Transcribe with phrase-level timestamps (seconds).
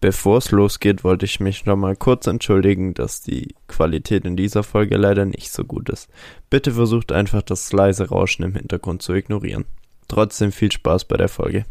[0.00, 4.96] Bevor es losgeht, wollte ich mich nochmal kurz entschuldigen, dass die Qualität in dieser Folge
[4.96, 6.10] leider nicht so gut ist.
[6.50, 9.64] Bitte versucht einfach das leise Rauschen im Hintergrund zu ignorieren.
[10.08, 11.64] Trotzdem viel Spaß bei der Folge.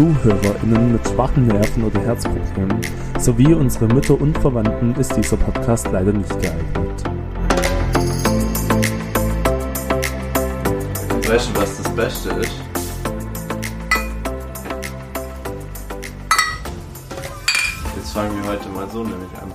[0.00, 2.80] ZuhörerInnen mit schwachen Nerven oder Herzproblemen
[3.18, 7.04] sowie unsere Mütter und Verwandten ist dieser Podcast leider nicht geeignet.
[11.28, 12.54] Weißt du, was das Beste ist?
[17.96, 19.52] Jetzt fangen wir heute mal so nämlich an.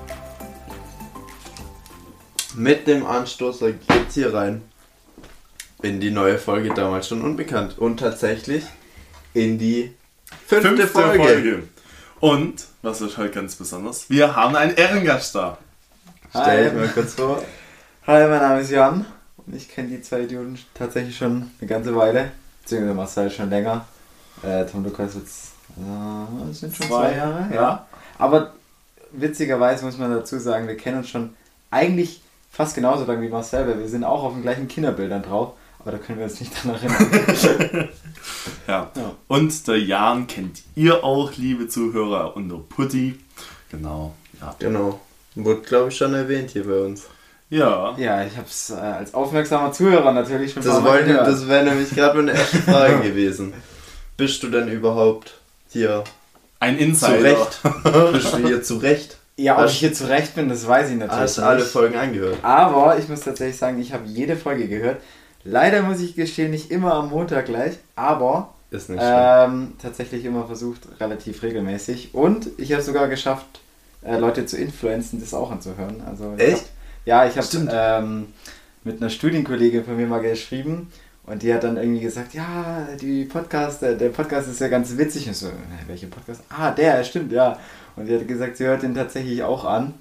[2.55, 4.61] Mit dem Anstoßer geht's hier rein.
[5.81, 7.79] In die neue Folge damals schon unbekannt.
[7.79, 8.63] Und tatsächlich
[9.33, 9.95] in die
[10.47, 11.23] fünfte, Fünfte Folge.
[11.23, 11.63] Folge.
[12.19, 14.09] Und, was ist heute ganz besonders?
[14.09, 15.57] Wir haben einen Ehrengast da.
[16.29, 16.79] Stell dich Hi.
[16.79, 17.43] mal kurz vor.
[18.07, 19.05] Hi, mein Name ist Jan
[19.37, 22.31] und ich kenne die zwei Idioten tatsächlich schon eine ganze Weile.
[22.61, 23.85] Beziehungsweise Marcel schon länger.
[24.43, 27.53] Äh, Tom Lukas jetzt äh, das sind schon zwei, Jahre.
[27.53, 27.85] Ja.
[28.17, 28.53] Aber
[29.11, 31.35] witzigerweise muss man dazu sagen, wir kennen uns schon
[31.71, 35.53] eigentlich fast genauso lange wie Marcel, weil wir sind auch auf den gleichen Kinderbildern drauf.
[35.85, 37.89] Aber da können wir uns nicht dran erinnern.
[38.67, 38.89] Ja.
[38.95, 39.11] Ja.
[39.27, 43.19] Und der Jan kennt ihr auch, liebe Zuhörer, unter Putti.
[43.69, 44.15] Genau.
[44.41, 44.55] Ja.
[44.57, 44.99] Genau.
[45.35, 47.03] Wurde, glaube ich, schon erwähnt hier bei uns.
[47.51, 47.93] Ja.
[47.97, 51.91] ja, ich habe es äh, als aufmerksamer Zuhörer natürlich schon Das, wollte, das wäre nämlich
[51.91, 53.53] gerade meine erste Frage gewesen.
[54.17, 55.35] Bist du denn überhaupt
[55.69, 56.03] hier
[56.59, 57.17] Ein Insider.
[57.17, 57.59] zurecht?
[58.13, 59.17] Bist du hier zurecht?
[59.37, 62.39] Ja, ob ich hier zurecht bin, das weiß ich natürlich Hast alle Folgen angehört?
[62.41, 64.97] Aber ich muss tatsächlich sagen, ich habe jede Folge gehört.
[65.45, 68.55] Leider muss ich gestehen, nicht immer am Montag gleich, aber
[68.99, 72.13] ähm, tatsächlich immer versucht, relativ regelmäßig.
[72.15, 73.61] Und ich habe sogar geschafft,
[74.03, 76.01] äh, Leute zu influenzen, das auch anzuhören.
[76.05, 76.63] Also, Echt?
[76.63, 76.65] Hab,
[77.05, 78.27] ja, ich habe ähm,
[78.83, 80.91] mit einer Studienkollegin von mir mal geschrieben
[81.27, 84.97] und die hat dann irgendwie gesagt, ja, die Podcast, der, der Podcast ist ja ganz
[84.97, 85.27] witzig.
[85.27, 86.41] Und so, "Hä, welcher Podcast?
[86.49, 87.59] Ah, der, stimmt, ja.
[87.95, 89.93] Und die hat gesagt, sie hört den tatsächlich auch an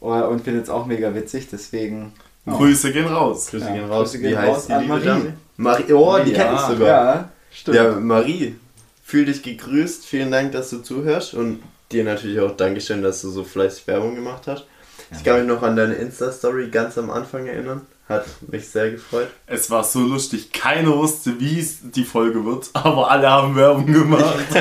[0.00, 2.12] äh, und findet es auch mega witzig, deswegen...
[2.50, 3.48] Grüße gehen raus.
[3.50, 4.12] Grüße ja, gehen raus.
[4.12, 5.04] Grüße Wie gehen heißt raus die an liebe Marie.
[5.06, 5.34] Dame?
[5.56, 5.92] Marie.
[5.92, 6.88] Oh, die Ja, kenne ich sogar.
[6.88, 7.76] Ja, stimmt.
[7.76, 8.56] Ja, Marie,
[9.04, 10.04] fühl dich gegrüßt.
[10.06, 11.34] Vielen Dank, dass du zuhörst.
[11.34, 14.66] Und dir natürlich auch Dankeschön, dass du so fleißig Werbung gemacht hast.
[15.10, 17.82] Ich kann mich noch an deine Insta-Story ganz am Anfang erinnern.
[18.08, 19.28] Hat mich sehr gefreut.
[19.46, 20.50] Es war so lustig.
[20.52, 24.34] Keiner wusste, wie es die Folge wird, aber alle haben Werbung gemacht.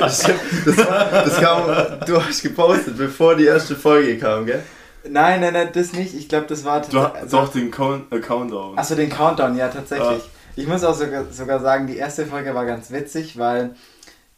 [0.00, 4.62] Das, war, das kam, du hast gepostet, bevor die erste Folge kam, gell?
[5.08, 6.14] Nein, nein, nein, das nicht.
[6.14, 8.78] Ich glaube, das war hast also, doch den Count äh, Countdown.
[8.78, 10.18] Achso, den Countdown, ja, tatsächlich.
[10.18, 10.30] Ja.
[10.56, 13.74] Ich muss auch sogar, sogar sagen, die erste Folge war ganz witzig, weil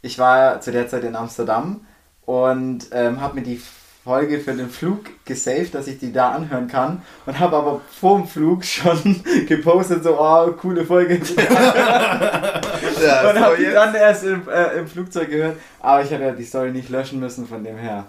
[0.03, 1.87] ich war zu der Zeit in Amsterdam
[2.25, 3.61] und ähm, habe mir die
[4.03, 8.19] Folge für den Flug gesaved, dass ich die da anhören kann und habe aber vor
[8.19, 11.21] dem Flug schon gepostet, so, oh, coole Folge.
[13.05, 15.57] Ja, und habe die dann erst im, äh, im Flugzeug gehört.
[15.81, 18.07] Aber ich habe ja die Story nicht löschen müssen, von dem her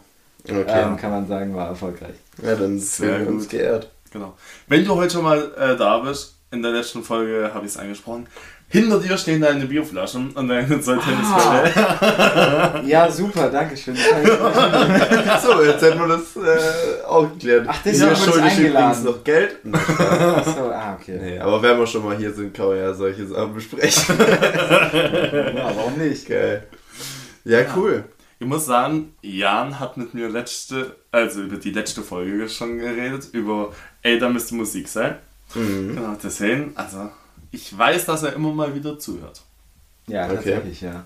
[0.50, 0.84] Okay.
[0.84, 2.16] ähm, kann man sagen, war erfolgreich.
[2.42, 3.52] ja, dann Sehr sind wir uns gut.
[3.52, 3.90] geehrt.
[4.12, 4.34] Genau.
[4.68, 7.78] Wenn du heute schon mal äh, da bist, in der letzten Folge habe ich es
[7.78, 8.28] angesprochen,
[8.70, 12.84] hinter dir stehen deine Bierflaschen und deine zwei Tennisbälle.
[12.86, 13.96] Ja, super, danke schön.
[15.42, 17.66] So, jetzt hätten wir das äh, auch geklärt.
[17.70, 18.92] Ach, wurde ich schuldig eingeladen.
[18.92, 19.58] übrigens noch Geld.
[19.74, 21.18] Achso, ah, okay.
[21.22, 24.16] Nee, aber wenn wir schon mal hier sind, kann man ja solche Sachen besprechen.
[24.20, 26.28] Ja, warum nicht?
[26.28, 26.64] Geil.
[27.46, 28.04] Ja, cool.
[28.40, 33.30] Ich muss sagen, Jan hat mit mir letzte, also über die letzte Folge schon geredet,
[33.32, 33.72] über
[34.04, 35.16] ey, da müsste Musik sein.
[35.56, 35.96] Mhm.
[35.96, 37.10] Genau, deswegen, also
[37.52, 39.42] ich weiß, dass er immer mal wieder zuhört.
[40.08, 40.36] Ja, Okay.
[40.36, 41.06] tatsächlich, ja.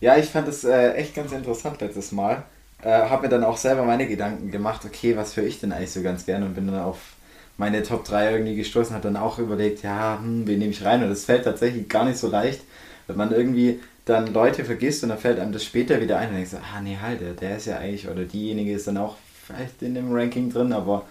[0.00, 2.44] Ja, ich fand das äh, echt ganz interessant letztes Mal.
[2.82, 5.92] Äh, hab mir dann auch selber meine Gedanken gemacht, okay, was höre ich denn eigentlich
[5.92, 6.98] so ganz gerne und bin dann auf
[7.58, 11.02] meine Top 3 irgendwie gestoßen, hat dann auch überlegt, ja, hm, wen nehme ich rein?
[11.02, 12.62] Und das fällt tatsächlich gar nicht so leicht,
[13.06, 13.80] wenn man irgendwie
[14.10, 16.80] dann Leute vergisst und dann fällt einem das später wieder ein und denkt so, ah
[16.82, 19.16] nee, halt, der, der ist ja eigentlich, oder diejenige ist dann auch
[19.46, 21.04] vielleicht in dem Ranking drin, aber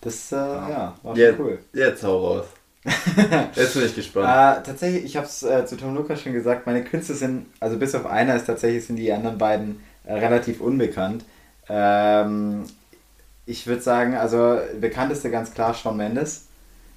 [0.00, 1.58] das, äh, ja, war schon Jetzt, cool.
[1.72, 2.44] jetzt hau raus.
[3.54, 4.28] Jetzt bin ich gespannt.
[4.28, 7.76] Äh, tatsächlich, ich habe es äh, zu Tom Lukas schon gesagt, meine Künste sind, also
[7.76, 11.24] bis auf einer ist tatsächlich, sind die anderen beiden äh, relativ unbekannt.
[11.68, 12.64] Ähm,
[13.46, 16.46] ich würde sagen, also bekannteste ganz klar Shawn Mendes.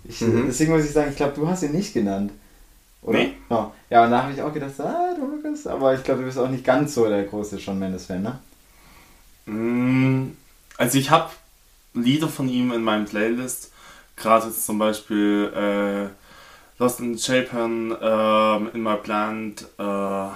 [0.04, 0.46] Ich, Mhm.
[0.48, 2.32] Deswegen muss ich sagen, ich glaube, du hast ihn nicht genannt.
[3.02, 3.18] Oder?
[3.20, 3.34] Nee.
[3.50, 3.74] No.
[3.90, 6.38] Ja, und da habe ich auch gedacht, ah, Tom Lukas, aber ich glaube, du bist
[6.40, 8.40] auch nicht ganz so der große Shawn Mendes-Fan, ne?
[9.46, 10.32] Mm,
[10.78, 11.30] Also ich habe
[11.94, 13.72] Lieder von ihm in meinem Playlist,
[14.16, 20.36] gerade jetzt zum Beispiel äh, Lost in Japan, ähm, In My Plant, äh, ja,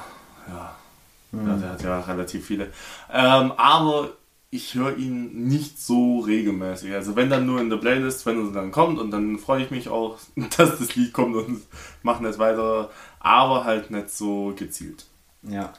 [1.32, 2.72] ja, der hat ja relativ viele.
[3.12, 4.12] Ähm, aber
[4.56, 6.94] ich höre ihn nicht so regelmäßig.
[6.94, 9.72] Also wenn dann nur in der Playlist, wenn er dann kommt und dann freue ich
[9.72, 10.18] mich auch,
[10.58, 11.62] dass das Lied kommt und
[12.04, 15.06] mache nicht weiter, aber halt nicht so gezielt.
[15.44, 15.74] Ja.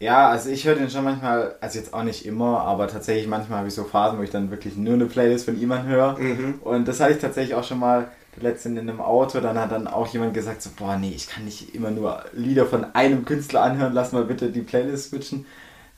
[0.00, 3.58] Ja, also ich höre den schon manchmal, also jetzt auch nicht immer, aber tatsächlich manchmal
[3.58, 6.18] habe ich so Phasen, wo ich dann wirklich nur eine Playlist von jemandem höre.
[6.18, 6.54] Mhm.
[6.62, 9.86] Und das hatte ich tatsächlich auch schon mal letztens in einem Auto, dann hat dann
[9.86, 13.62] auch jemand gesagt, so, boah, nee, ich kann nicht immer nur Lieder von einem Künstler
[13.62, 15.46] anhören, lass mal bitte die Playlist switchen.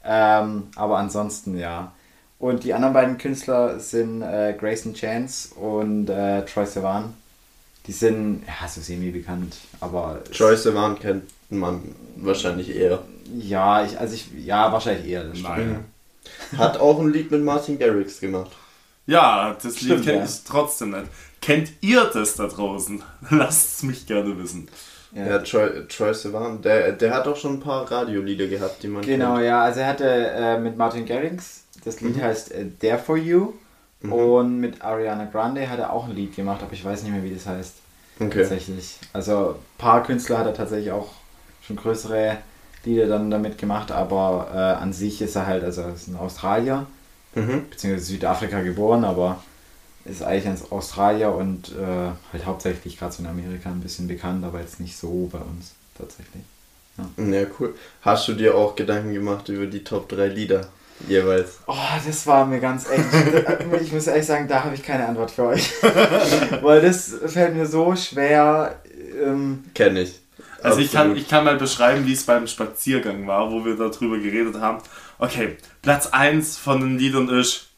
[0.04, 1.92] Ähm, aber ansonsten, ja.
[2.38, 7.14] Und die anderen beiden Künstler sind äh, Grayson Chance und äh, Troy Sivan.
[7.86, 10.20] Die sind, ja, so semi-bekannt, aber...
[10.36, 11.82] Troy Sivan kennt man
[12.16, 13.02] wahrscheinlich eher.
[13.38, 15.24] Ja, ich, also ich, ja, wahrscheinlich eher.
[15.24, 15.40] Das.
[15.40, 15.84] Nein.
[16.58, 18.50] Hat auch ein Lied mit Martin Garrix gemacht.
[19.06, 20.24] Ja, das Stimmt, Lied kenne ja.
[20.24, 21.06] ich trotzdem nicht.
[21.40, 23.02] Kennt ihr das da draußen?
[23.30, 24.68] Lasst es mich gerne wissen.
[25.12, 25.26] Ja.
[25.26, 29.02] Ja, Troy, Troy Sivan, der, der hat auch schon ein paar Radiolieder gehabt, die man
[29.02, 29.46] Genau, kennt.
[29.46, 32.22] ja, also er hatte äh, mit Martin Garrix, das Lied Mhm.
[32.22, 33.54] heißt äh, There For You.
[34.02, 34.12] Mhm.
[34.12, 37.22] Und mit Ariana Grande hat er auch ein Lied gemacht, aber ich weiß nicht mehr,
[37.24, 37.72] wie das heißt.
[38.20, 38.40] Okay.
[38.40, 38.98] Tatsächlich.
[39.14, 41.08] Also ein paar Künstler hat er tatsächlich auch
[41.62, 42.36] schon größere
[42.84, 46.16] Lieder dann damit gemacht, aber äh, an sich ist er halt, also er ist ein
[46.16, 46.86] Australier,
[47.34, 47.68] Mhm.
[47.68, 49.42] beziehungsweise Südafrika geboren, aber
[50.06, 54.44] ist eigentlich ein Australier und äh, halt hauptsächlich gerade so in Amerika ein bisschen bekannt,
[54.44, 56.42] aber jetzt nicht so bei uns tatsächlich.
[57.18, 57.74] Ja, cool.
[58.02, 60.68] Hast du dir auch Gedanken gemacht über die Top 3 Lieder
[61.08, 61.58] jeweils?
[61.66, 63.04] Oh, das war mir ganz echt.
[63.82, 65.70] Ich muss ehrlich sagen, da habe ich keine Antwort für euch.
[66.62, 68.80] Weil das fällt mir so schwer.
[69.22, 70.20] Ähm, Kenn ich.
[70.62, 71.18] Also ich kann, Absolut.
[71.18, 74.78] ich kann mal beschreiben, wie es beim Spaziergang war, wo wir darüber geredet haben.
[75.18, 77.68] Okay, Platz 1 von den Liedern ist.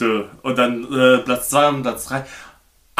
[0.00, 2.24] Und dann äh, Platz 2 und Platz 3.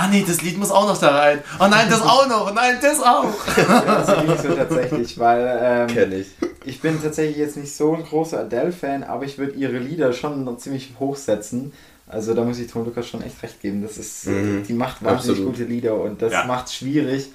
[0.01, 1.43] Ah nee, das Lied muss auch noch da rein.
[1.59, 2.49] Oh nein, das auch noch.
[2.49, 3.35] Oh nein, das auch.
[3.57, 6.29] ja, so ging so tatsächlich, weil ähm, Kenn ich.
[6.65, 10.45] ich bin tatsächlich jetzt nicht so ein großer Adele-Fan, aber ich würde ihre Lieder schon
[10.45, 11.73] noch ziemlich hochsetzen.
[12.07, 13.83] Also da muss ich Tom Lukas schon echt recht geben.
[13.83, 14.63] Das ist, Mhm.
[14.69, 15.57] die macht wahnsinnig Absolut.
[15.57, 16.45] gute Lieder und das Ja.
[16.45, 17.31] macht schwierig,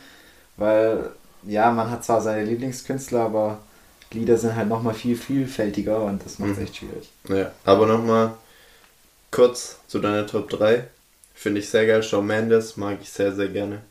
[0.56, 1.09] weil
[1.45, 3.57] ja, man hat zwar seine Lieblingskünstler, aber
[4.13, 6.63] Lieder sind halt nochmal viel vielfältiger und das macht es Mhm.
[6.63, 7.09] echt schwierig.
[7.27, 8.31] Ja, aber nochmal
[9.31, 10.86] kurz zu deiner Top 3.
[11.44, 12.01] Finde ich sehr geil.
[12.01, 13.81] Shawn Mendes mag ich sehr, sehr gerne.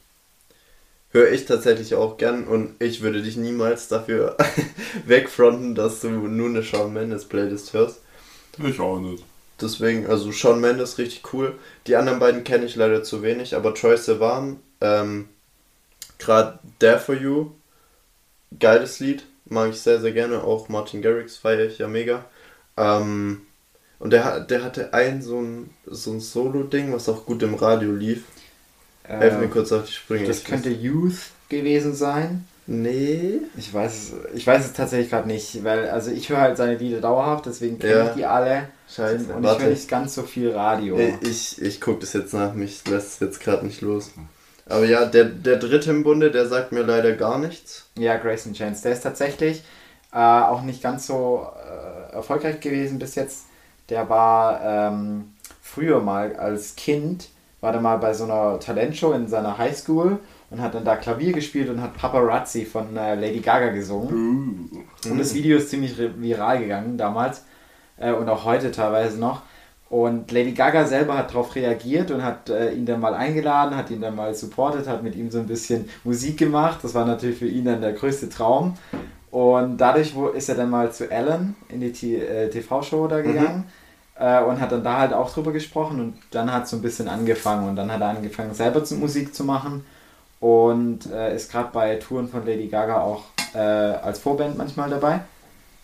[1.10, 4.38] Höre ich tatsächlich auch gern und ich würde dich niemals dafür
[5.04, 8.00] wegfronten, dass du nur eine Shawn Mendes Playlist hörst.
[8.56, 9.22] Ich auch nicht.
[9.60, 11.58] Deswegen, also Shawn Mendes richtig cool.
[11.86, 15.28] Die anderen beiden kenne ich leider zu wenig, aber Troy Sivan, ähm,
[16.18, 17.50] gerade There For You,
[18.58, 20.42] geiles Lied, mag ich sehr, sehr gerne.
[20.42, 22.24] Auch Martin Garrix feiere ich ja mega.
[22.78, 23.42] Ähm,
[24.02, 27.92] und der, der hatte ein so ein, so ein Solo-Ding, was auch gut im Radio
[27.92, 28.24] lief.
[29.04, 30.26] Helf mir Ähm, kurz auf die Sprünge.
[30.26, 32.46] Das Ich könnte Youth gewesen sein.
[32.66, 33.40] Nee.
[33.56, 36.76] Ich weiß, es- ich weiß es tatsächlich gerade nicht, weil also ich höre halt seine
[36.76, 38.06] Lieder dauerhaft, deswegen kenne Ja.
[38.08, 38.68] ich die alle.
[38.88, 39.32] Scheiße.
[39.32, 39.62] Und ich Warte.
[39.64, 40.96] höre nicht ganz so viel Radio.
[40.98, 44.10] Äh, Ich, ich gucke das jetzt nach, mich lässt es jetzt gerade nicht los.
[44.66, 47.86] Aber ja, der, der dritte im Bunde, der sagt mir leider gar nichts.
[47.98, 48.82] Ja, Grayson Chance.
[48.84, 49.62] Der ist tatsächlich
[50.12, 53.46] äh, auch nicht ganz so äh, erfolgreich gewesen bis jetzt.
[53.88, 57.28] Der war ähm, früher mal als Kind,
[57.60, 60.18] war der mal bei so einer Talentshow in seiner Highschool
[60.50, 64.70] und hat dann da Klavier gespielt und hat Paparazzi von äh, Lady Gaga gesungen.
[64.72, 65.10] Uh.
[65.10, 67.44] Und das Video ist ziemlich viral gegangen damals
[67.96, 69.42] äh, und auch heute teilweise noch.
[69.88, 73.90] Und Lady Gaga selber hat darauf reagiert und hat äh, ihn dann mal eingeladen, hat
[73.90, 76.78] ihn dann mal supportet, hat mit ihm so ein bisschen Musik gemacht.
[76.82, 78.74] Das war natürlich für ihn dann der größte Traum.
[79.32, 83.20] Und dadurch wo, ist er dann mal zu Ellen in die T- äh, TV-Show da
[83.22, 83.64] gegangen
[84.16, 86.00] äh, und hat dann da halt auch drüber gesprochen.
[86.00, 88.94] Und dann hat es so ein bisschen angefangen und dann hat er angefangen selber zu
[88.96, 89.84] Musik zu machen
[90.38, 93.24] und äh, ist gerade bei Touren von Lady Gaga auch
[93.54, 95.20] äh, als Vorband manchmal dabei.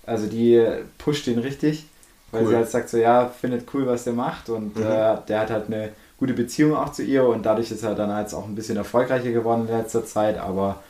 [0.05, 0.63] Also die
[0.99, 1.87] pusht ihn richtig,
[2.33, 2.49] weil Cool.
[2.51, 4.83] sie halt sagt so, ja, findet cool, was der macht und Mhm.
[4.83, 8.13] äh, der hat halt eine gute Beziehung auch zu ihr und dadurch ist er dann
[8.13, 10.83] halt auch ein bisschen erfolgreicher geworden in letzter Zeit, aber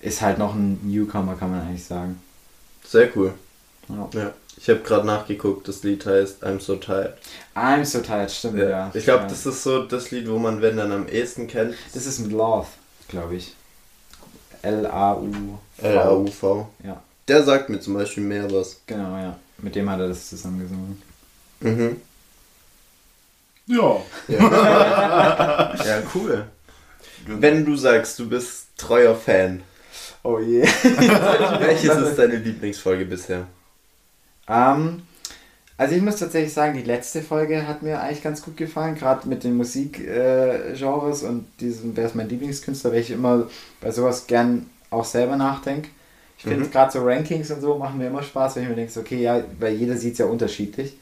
[0.00, 2.20] ist halt noch ein Newcomer, kann man eigentlich sagen.
[2.86, 3.34] Sehr cool.
[3.88, 4.08] Ja.
[4.14, 4.32] Ja.
[4.58, 7.14] Ich habe gerade nachgeguckt, das Lied heißt I'm So Tired.
[7.54, 8.68] I'm so tired, stimmt, ja.
[8.68, 8.90] Ja.
[8.94, 9.28] Ich glaube, ja.
[9.28, 11.74] das ist so das Lied, wo man, wenn dann am ehesten kennt.
[11.92, 12.66] das ist mit Love,
[13.08, 13.54] glaube ich.
[14.62, 15.30] L-A-U.
[15.78, 16.68] L-A-U-V.
[16.82, 18.80] Ja, Der sagt mir zum Beispiel mehr was.
[18.86, 19.38] genau, ja.
[19.58, 21.02] Mit dem hat er das zusammen gesungen.
[21.60, 22.00] Mhm.
[23.66, 23.96] Ja.
[24.28, 25.74] Ja.
[25.84, 26.46] ja, cool.
[27.26, 29.62] Wenn du sagst, du bist treuer Fan,
[30.26, 30.62] Oh je.
[31.60, 33.46] welches ist deine Lieblingsfolge bisher?
[34.48, 35.02] Ähm,
[35.78, 39.28] also ich muss tatsächlich sagen, die letzte Folge hat mir eigentlich ganz gut gefallen, gerade
[39.28, 43.48] mit den Musikgenres äh, und diesem, wer ist mein Lieblingskünstler, weil ich immer
[43.80, 45.90] bei sowas gern auch selber nachdenke.
[46.38, 46.70] Ich finde Mhm.
[46.70, 49.42] gerade so Rankings und so machen mir immer Spaß, wenn ich mir denke, okay, ja,
[49.60, 50.96] weil jeder sieht es ja unterschiedlich.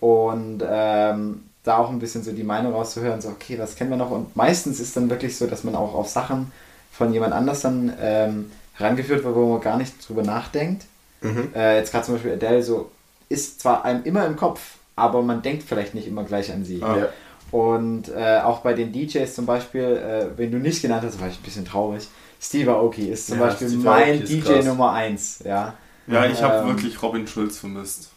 [0.00, 3.96] und ähm, da auch ein bisschen so die Meinung rauszuhören, so okay, was kennen wir
[3.96, 4.10] noch?
[4.10, 6.50] Und meistens ist dann wirklich so, dass man auch auf Sachen
[6.92, 10.84] von jemand anders dann ähm, herangeführt wird, wo man gar nicht drüber nachdenkt.
[11.22, 11.48] Mhm.
[11.54, 12.90] Äh, jetzt gerade zum Beispiel Adele so
[13.28, 14.60] ist zwar einem immer im Kopf,
[14.96, 16.82] aber man denkt vielleicht nicht immer gleich an sie.
[16.82, 16.96] Ah.
[16.98, 17.08] Ja.
[17.50, 21.28] Und äh, auch bei den DJs zum Beispiel, äh, wenn du nicht genannt hast, war
[21.28, 22.08] ich ein bisschen traurig.
[22.40, 24.64] Steve Aoki ist zum Ja, Beispiel Steve mein DJ krass.
[24.64, 25.42] Nummer 1.
[25.44, 25.74] Ja,
[26.06, 28.10] Ja, ich habe Ähm, wirklich Robin Schulz vermisst.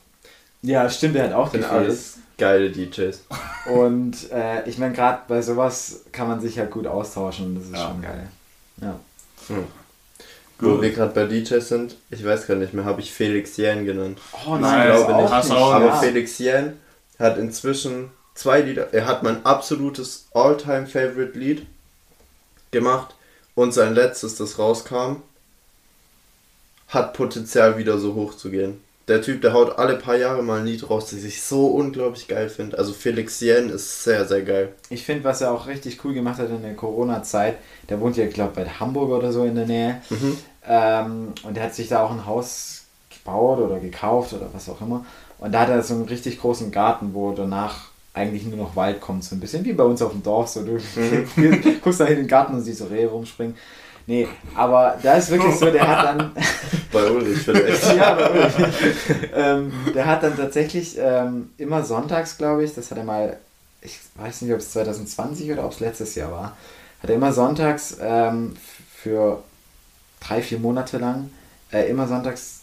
[0.62, 1.72] ja stimmt, der hat auch gefehlt.
[1.72, 3.24] alles geile DJs.
[3.74, 7.65] Und äh, ich meine, gerade bei sowas kann man sich halt gut austauschen und das
[7.65, 7.88] ist Ja.
[7.89, 8.27] schon geil.
[8.82, 9.00] Ja.
[10.60, 13.86] Wo wir gerade bei DJs sind, ich weiß gar nicht mehr, habe ich Felix Jähn
[13.86, 14.20] genannt.
[14.48, 15.32] Oh nein, ich glaube auch nicht.
[15.32, 16.00] Hast du auch Aber nicht.
[16.00, 16.79] Felix Jähn
[17.20, 18.94] hat inzwischen zwei Lieder.
[18.94, 21.65] Er hat mein absolutes All-Time-Favorite-Lied
[22.72, 23.15] gemacht
[23.53, 25.17] und sein letztes, das rauskam,
[26.88, 28.82] hat Potenzial wieder so hoch zu gehen.
[29.08, 32.28] Der Typ, der haut alle paar Jahre mal ein Lied raus, das ich so unglaublich
[32.28, 32.78] geil finde.
[32.78, 34.74] Also Felix Jähn ist sehr, sehr geil.
[34.90, 37.58] Ich finde, was er auch richtig cool gemacht hat in der Corona-Zeit,
[37.88, 40.02] der wohnt ja, glaube ich, bei Hamburg oder so in der Nähe.
[40.10, 40.38] Mhm.
[40.68, 44.82] Ähm, und er hat sich da auch ein Haus gebaut oder gekauft oder was auch
[44.82, 45.06] immer.
[45.38, 49.02] Und da hat er so einen richtig großen Garten, wo danach eigentlich nur noch Wald
[49.02, 49.24] kommt.
[49.24, 50.48] So ein bisschen wie bei uns auf dem Dorf.
[50.48, 50.80] So, du
[51.84, 53.56] guckst da in den Garten und siehst so Rehe rumspringen.
[54.08, 56.32] Nee, aber da ist wirklich so, der hat dann.
[56.92, 57.96] Bei Ulrich vielleicht.
[57.96, 58.76] ja, aber wirklich.
[59.34, 63.38] ähm, der hat dann tatsächlich ähm, immer sonntags, glaube ich, das hat er mal,
[63.82, 66.58] ich weiß nicht, ob es 2020 oder ob es letztes Jahr war,
[67.02, 68.56] hat er immer sonntags ähm,
[68.94, 69.44] für
[70.20, 71.32] drei, vier Monate lang,
[71.72, 72.62] äh, immer sonntags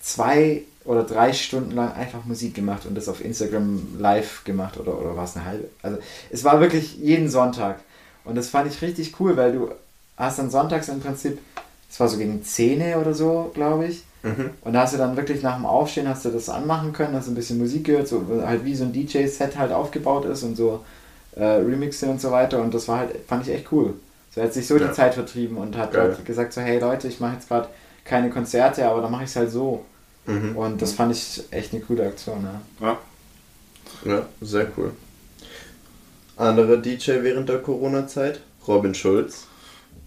[0.00, 4.98] zwei oder drei Stunden lang einfach Musik gemacht und das auf Instagram live gemacht oder,
[4.98, 5.68] oder war es eine halbe?
[5.82, 5.98] Also
[6.30, 7.80] es war wirklich jeden Sonntag
[8.24, 9.70] und das fand ich richtig cool, weil du
[10.16, 11.38] hast dann sonntags im Prinzip,
[11.90, 14.50] es war so gegen 10 oder so, glaube ich, Mhm.
[14.62, 17.28] und da hast du dann wirklich nach dem Aufstehen hast du das anmachen können, hast
[17.28, 20.84] ein bisschen Musik gehört, so halt wie so ein DJ-Set halt aufgebaut ist und so
[21.36, 23.94] äh, Remixe und so weiter und das war halt, fand ich echt cool.
[24.34, 24.88] So er hat sich so Ja.
[24.88, 26.14] die Zeit vertrieben und hat Geil.
[26.16, 27.68] halt gesagt so, hey Leute, ich mache jetzt gerade
[28.04, 29.84] keine Konzerte, aber dann mache ich es halt so.
[30.26, 30.56] Mhm.
[30.56, 32.44] Und das fand ich echt eine coole Aktion,
[32.80, 32.86] ja.
[32.88, 32.98] Ja.
[34.12, 34.90] Ja, sehr cool.
[36.36, 39.46] Anderer DJ während der Corona-Zeit, Robin Schulz.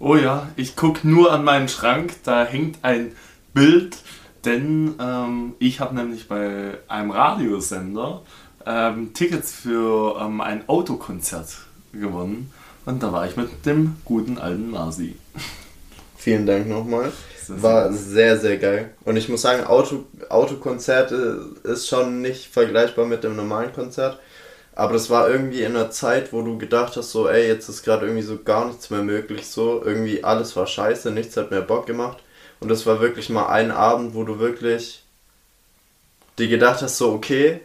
[0.02, 3.12] Oh ja, ich gucke nur an meinen Schrank, da hängt ein
[3.54, 3.98] Bild,
[4.46, 8.22] denn ähm, ich habe nämlich bei einem Radiosender
[8.66, 11.50] ähm, Tickets für ähm, ein Autokonzert
[11.92, 12.50] gewonnen
[12.86, 15.18] und da war ich mit dem guten alten Nasi.
[16.18, 17.12] Vielen Dank nochmal.
[17.50, 18.92] War sehr, sehr geil.
[19.04, 24.20] Und ich muss sagen, Auto, Autokonzerte ist schon nicht vergleichbar mit dem normalen Konzert.
[24.80, 27.84] Aber das war irgendwie in einer Zeit, wo du gedacht hast, so, ey, jetzt ist
[27.84, 29.84] gerade irgendwie so gar nichts mehr möglich, so.
[29.84, 32.18] Irgendwie alles war scheiße, nichts hat mehr Bock gemacht.
[32.62, 35.04] Und das war wirklich mal ein Abend, wo du wirklich
[36.38, 37.60] dir gedacht hast, so, okay,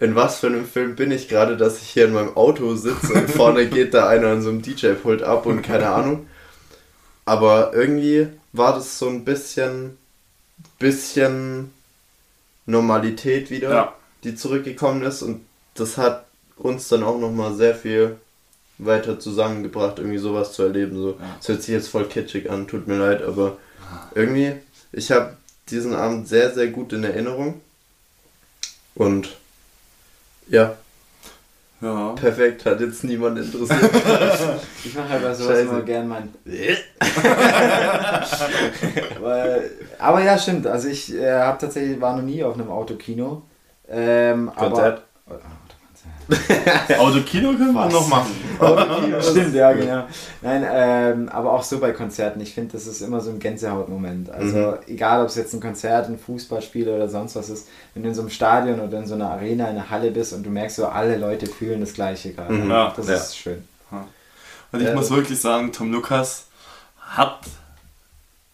[0.00, 3.12] in was für einem Film bin ich gerade, dass ich hier in meinem Auto sitze
[3.14, 6.26] und vorne geht da einer an so einem DJ-Pult ab und keine Ahnung.
[7.24, 9.96] Aber irgendwie war das so ein bisschen,
[10.78, 11.72] bisschen
[12.66, 13.92] Normalität wieder, Ja.
[14.24, 15.42] die zurückgekommen ist und
[15.74, 16.24] das hat
[16.56, 18.16] uns dann auch nochmal sehr viel
[18.78, 20.96] weiter zusammengebracht, irgendwie sowas zu erleben.
[20.96, 21.10] So.
[21.10, 21.16] Ja.
[21.38, 23.56] Das hört sich jetzt voll kitschig an, tut mir leid, aber
[24.14, 24.52] irgendwie,
[24.92, 25.36] ich habe
[25.70, 27.60] diesen Abend sehr, sehr gut in Erinnerung.
[28.94, 29.36] Und
[30.48, 30.74] ja,
[31.80, 32.10] Ja.
[32.12, 33.90] perfekt, hat jetzt niemand interessiert.
[34.84, 35.68] Ich mache halt bei sowas Scheiße.
[35.70, 36.28] immer gern mein.
[39.20, 40.66] Weil, aber ja, stimmt.
[40.66, 43.42] Also ich äh, habe tatsächlich war noch nie auf einem Autokino.
[43.88, 45.02] Ähm, Konzert.
[45.26, 45.40] Aber.
[46.98, 48.32] Autokino können wir noch machen.
[49.20, 50.04] Stimmt, ja, genau.
[50.40, 52.40] Nein, ähm, aber auch so bei Konzerten.
[52.40, 54.30] Ich finde, das ist immer so ein Gänsehautmoment.
[54.30, 58.08] Also egal, ob es jetzt ein Konzert, ein Fußballspiel oder sonst was ist, wenn du
[58.08, 60.50] in so einem Stadion oder in so einer Arena, in einer Halle bist und du
[60.50, 62.54] merkst so, alle Leute fühlen das Gleiche gerade.
[62.54, 62.70] Mhm.
[62.70, 62.92] Ja.
[62.96, 63.14] Das Ja.
[63.16, 63.62] ist schön.
[64.72, 64.94] Und ich Ja.
[64.94, 66.46] muss wirklich sagen, Tom Lukas
[67.00, 67.40] hat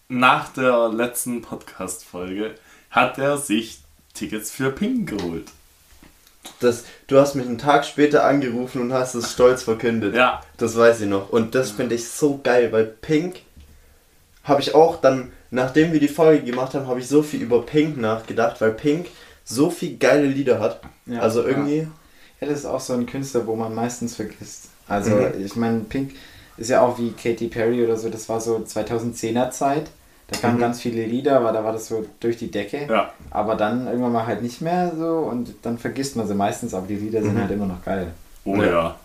[0.09, 2.53] nach der letzten Podcast-Folge
[2.89, 3.79] hat er sich
[4.13, 5.45] Tickets für Pink geholt.
[6.59, 10.15] Das, du hast mich einen Tag später angerufen und hast es stolz verkündet.
[10.15, 10.41] Ja.
[10.57, 11.29] Das weiß ich noch.
[11.29, 13.37] Und das finde ich so geil, weil Pink
[14.43, 17.63] habe ich auch dann, nachdem wir die Folge gemacht haben, habe ich so viel über
[17.63, 19.07] Pink nachgedacht, weil Pink
[19.43, 20.81] so viel geile Lieder hat.
[21.05, 21.87] Ja, also irgendwie,
[22.39, 24.69] Ja, das ist auch so ein Künstler, wo man meistens vergisst.
[24.87, 25.45] Also, Mhm.
[25.45, 26.11] ich meine, Pink
[26.57, 29.89] ist ja auch wie Katy Perry oder so, das war so 2010er Zeit.
[30.31, 30.61] Da kamen Mhm.
[30.61, 32.87] ganz viele Lieder, aber da war das so durch die Decke.
[32.89, 33.13] Ja.
[33.29, 36.87] Aber dann irgendwann mal halt nicht mehr so und dann vergisst man sie meistens, aber
[36.87, 37.41] die Lieder sind Mhm.
[37.41, 38.13] halt immer noch geil.
[38.45, 38.65] Oh Ja.
[38.65, 38.95] ja.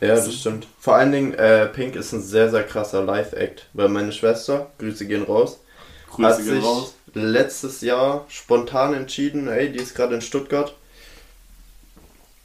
[0.00, 0.66] ja, das stimmt.
[0.80, 5.06] Vor allen Dingen, äh, Pink ist ein sehr, sehr krasser Live-Act, weil meine Schwester, Grüße
[5.06, 5.60] gehen raus,
[6.08, 6.94] hat Grüße gehen sich raus.
[7.12, 10.74] letztes Jahr spontan entschieden, ey, die ist gerade in Stuttgart,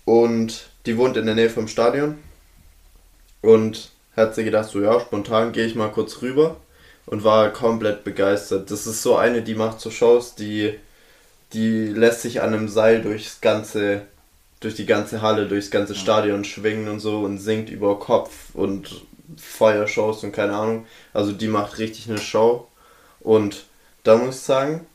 [0.05, 2.19] Und die wohnt in der Nähe vom Stadion.
[3.41, 6.57] Und hat sich gedacht, so ja, spontan gehe ich mal kurz rüber.
[7.05, 8.71] Und war komplett begeistert.
[8.71, 10.73] Das ist so eine, die macht so Shows, die,
[11.53, 14.01] die lässt sich an einem Seil durchs ganze,
[14.59, 19.05] durch die ganze Halle, durchs ganze Stadion schwingen und so und singt über Kopf und
[19.37, 20.87] Feuershows und keine Ahnung.
[21.13, 22.67] Also die macht richtig eine Show.
[23.19, 23.65] Und
[24.03, 24.85] da muss ich sagen,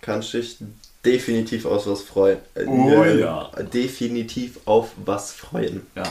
[0.00, 0.58] kannst dich
[1.04, 2.38] definitiv auf was freuen.
[2.54, 3.50] Äh, Oh äh, ja.
[3.72, 5.86] Definitiv auf was freuen.
[5.94, 6.04] Ja.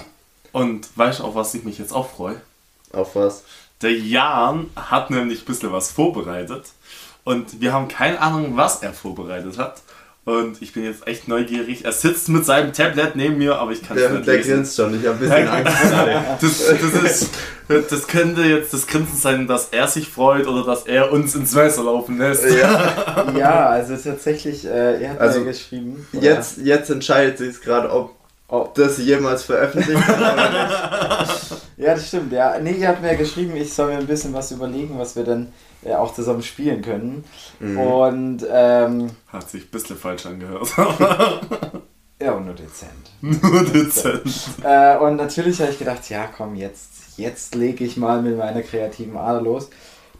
[0.51, 2.41] Und weißt du, auf was ich mich jetzt auch freue?
[2.91, 3.43] Auf was?
[3.81, 6.63] Der Jan hat nämlich ein bisschen was vorbereitet.
[7.23, 9.81] Und wir haben keine Ahnung, was er vorbereitet hat.
[10.23, 11.83] Und ich bin jetzt echt neugierig.
[11.83, 14.53] Er sitzt mit seinem Tablet neben mir, aber ich kann es Der, nicht der lesen.
[14.53, 16.41] grinst schon, ich habe ein bisschen Angst.
[16.41, 17.29] Das, das, ist,
[17.91, 21.53] das könnte jetzt das Grinsen sein, dass er sich freut oder dass er uns ins
[21.55, 22.45] Messer laufen lässt.
[22.45, 26.05] Ja, Ja, also tatsächlich, äh, ihr habt Also, ja geschrieben.
[26.13, 26.21] oder?
[26.23, 28.15] jetzt, jetzt entscheidet sich gerade, ob,
[28.51, 31.61] ob das jemals veröffentlicht wird oder nicht.
[31.77, 32.31] Ja, das stimmt.
[32.31, 35.15] Ja, nee, ihr habt mir ja geschrieben, ich soll mir ein bisschen was überlegen, was
[35.15, 35.51] wir dann
[35.83, 37.23] äh, auch zusammen spielen können.
[37.59, 37.77] Mhm.
[37.79, 40.69] Und ähm, Hat sich ein bisschen falsch angehört.
[42.21, 43.09] ja, und nur dezent.
[43.21, 44.31] Nur dezent.
[44.63, 48.61] Äh, und natürlich habe ich gedacht, ja komm, jetzt, jetzt lege ich mal mit meiner
[48.61, 49.71] kreativen Ader los.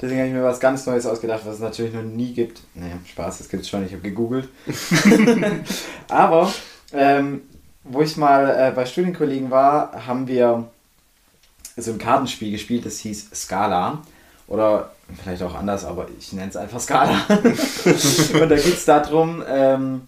[0.01, 2.61] Deswegen habe ich mir was ganz Neues ausgedacht, was es natürlich noch nie gibt.
[2.73, 4.49] Naja, Spaß, das gibt es schon, ich habe gegoogelt.
[6.07, 6.51] Aber,
[6.91, 7.41] ähm,
[7.83, 10.67] wo ich mal äh, bei Studienkollegen war, haben wir
[11.77, 13.99] so ein Kartenspiel gespielt, das hieß Scala.
[14.47, 17.21] Oder vielleicht auch anders, aber ich nenne es einfach Scala.
[17.29, 20.01] und da geht es darum, ähm,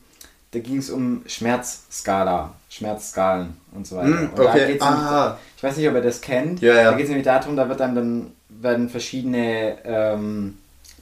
[0.51, 4.08] da ging es um Schmerzskala, Schmerzskalen und so weiter.
[4.08, 6.62] Hm, und da okay, geht's ah, ich weiß nicht, ob ihr das kennt.
[6.62, 6.84] Ja, ja.
[6.84, 10.58] Da geht es nämlich darum, da wird dann, dann werden verschiedene ähm,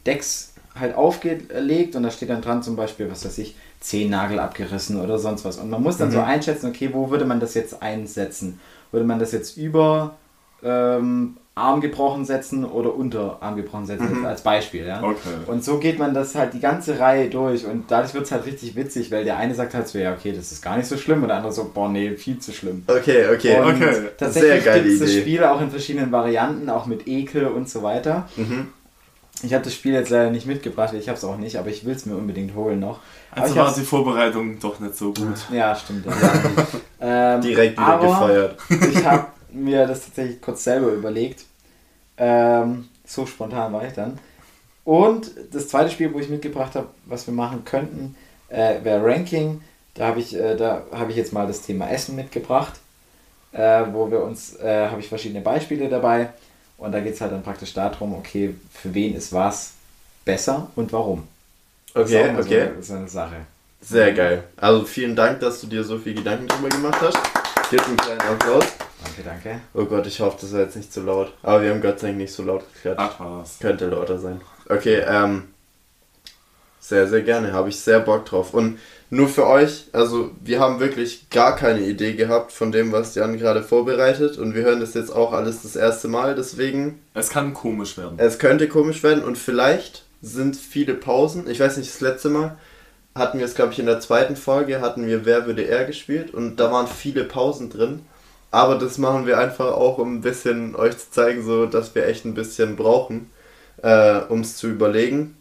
[0.05, 5.01] Decks halt aufgelegt und da steht dann dran zum Beispiel, was weiß ich, Zehennagel abgerissen
[5.01, 5.57] oder sonst was.
[5.57, 6.13] Und man muss dann Mhm.
[6.13, 8.59] so einschätzen, okay, wo würde man das jetzt einsetzen?
[8.91, 10.15] Würde man das jetzt über
[10.63, 14.25] ähm, Arm gebrochen setzen oder unter Arm gebrochen setzen, Mhm.
[14.25, 15.01] als Beispiel, ja?
[15.03, 15.17] Okay.
[15.47, 18.45] Und so geht man das halt die ganze Reihe durch und dadurch wird es halt
[18.45, 20.95] richtig witzig, weil der eine sagt halt so, ja, okay, das ist gar nicht so
[20.97, 22.83] schlimm und der andere so, boah, nee, viel zu schlimm.
[22.87, 23.59] okay, okay.
[23.59, 23.95] Und Okay.
[24.17, 25.13] tatsächlich gibt es das.
[25.13, 28.29] Spiel auch in verschiedenen Varianten, auch mit Ekel und so weiter.
[28.37, 28.67] Mhm.
[29.43, 31.83] Ich habe das Spiel jetzt leider nicht mitgebracht, ich habe es auch nicht, aber ich
[31.85, 32.99] will es mir unbedingt holen noch.
[33.31, 35.47] Also ich war die Vorbereitung doch nicht so gut.
[35.51, 36.05] Ja, stimmt.
[36.05, 36.13] Ja.
[37.35, 38.57] ähm, Direkt wieder aber gefeuert.
[38.91, 41.45] Ich habe mir das tatsächlich kurz selber überlegt.
[42.17, 44.19] Ähm, so spontan war ich dann.
[44.83, 48.15] Und das zweite Spiel, wo ich mitgebracht habe, was wir machen könnten,
[48.49, 49.61] äh, wäre Ranking.
[49.93, 52.73] Da habe ich, äh, da habe ich jetzt mal das Thema Essen mitgebracht,
[53.51, 56.29] äh, wo wir uns, äh, habe ich verschiedene Beispiele dabei.
[56.81, 59.73] Und da geht es halt dann praktisch darum, okay, für wen ist was
[60.25, 61.27] besser und warum.
[61.93, 62.41] Das ist Okay, okay.
[62.41, 63.35] So, eine, so eine Sache.
[63.81, 64.43] Sehr geil.
[64.57, 67.19] Also vielen Dank, dass du dir so viel Gedanken drüber gemacht hast.
[67.69, 68.65] Gib einen kleinen Applaus.
[69.03, 69.61] Danke, danke.
[69.75, 71.31] Oh Gott, ich hoffe, das war jetzt nicht zu laut.
[71.43, 72.99] Aber wir haben Gott sei Dank nicht so laut geklatscht.
[72.99, 73.59] Ach was.
[73.59, 74.41] Könnte lauter sein.
[74.67, 75.49] Okay, ähm.
[76.79, 77.53] Sehr, sehr gerne.
[77.53, 78.55] Habe ich sehr Bock drauf.
[78.55, 78.79] Und
[79.13, 83.37] nur für euch, also wir haben wirklich gar keine Idee gehabt von dem, was Jan
[83.37, 84.37] gerade vorbereitet.
[84.37, 86.33] Und wir hören das jetzt auch alles das erste Mal.
[86.33, 88.17] Deswegen, Es kann komisch werden.
[88.17, 89.21] es könnte komisch werden.
[89.23, 91.49] Und vielleicht sind viele Pausen.
[91.49, 92.57] Ich weiß nicht, das letzte Mal
[93.13, 96.33] hatten wir es, glaube ich, in der zweiten Folge, hatten wir Wer würde er gespielt.
[96.33, 98.05] Und da waren viele Pausen drin.
[98.49, 102.05] Aber das machen wir einfach auch, um ein bisschen euch zu zeigen, so dass wir
[102.07, 103.29] echt ein bisschen brauchen,
[103.83, 105.35] äh, um es zu überlegen,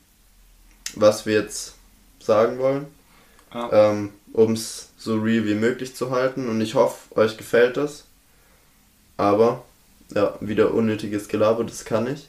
[0.96, 1.74] was wir jetzt
[2.20, 2.86] sagen wollen,
[3.52, 3.90] Ja.
[3.90, 6.48] ähm, um es so real wie möglich zu halten.
[6.48, 8.04] Und ich hoffe, euch gefällt das.
[9.16, 9.62] Aber,
[10.14, 12.28] ja, wieder unnötiges Gelaber, das kann ich.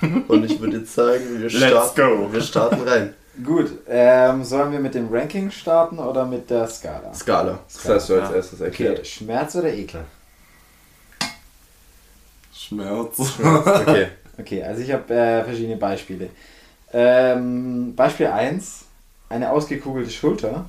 [0.28, 2.32] Und ich würde jetzt sagen, wir Let's starten, go.
[2.32, 3.14] wir starten rein.
[3.44, 7.14] Gut, ähm, sollen wir mit dem Ranking starten oder mit der Skala?
[7.14, 7.60] Skala.
[7.66, 8.36] Das Skala, hast du als ja.
[8.36, 8.98] erstes erklärt.
[8.98, 10.04] Okay, Schmerz oder Ekel?
[12.52, 13.18] Schmerz.
[13.18, 14.08] Okay.
[14.40, 16.30] Okay, also ich habe äh, verschiedene Beispiele.
[16.92, 18.84] Ähm, Beispiel 1,
[19.28, 20.66] eine ausgekugelte Schulter,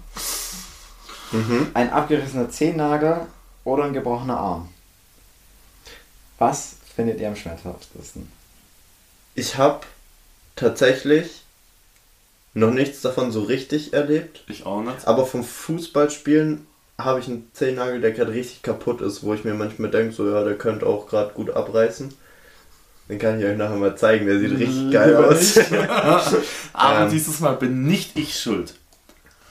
[1.31, 1.67] Mhm.
[1.75, 3.21] ein abgerissener Zehennagel
[3.63, 4.69] oder ein gebrochener Arm.
[6.39, 8.31] Was findet ihr am schmerzhaftesten?
[9.35, 9.81] Ich habe
[10.55, 11.43] tatsächlich
[12.55, 14.43] noch nichts davon so richtig erlebt.
[14.47, 15.07] Ich auch nicht.
[15.07, 16.65] Aber vom Fußballspielen
[16.97, 20.29] habe ich einen Zehennagel, der gerade richtig kaputt ist, wo ich mir manchmal denke, so
[20.29, 22.13] ja, der könnte auch gerade gut abreißen.
[23.09, 25.57] Den kann ich euch nachher mal zeigen, der sieht richtig geil Lieber aus.
[26.73, 27.09] Aber Ähm.
[27.09, 28.75] dieses Mal bin nicht ich schuld.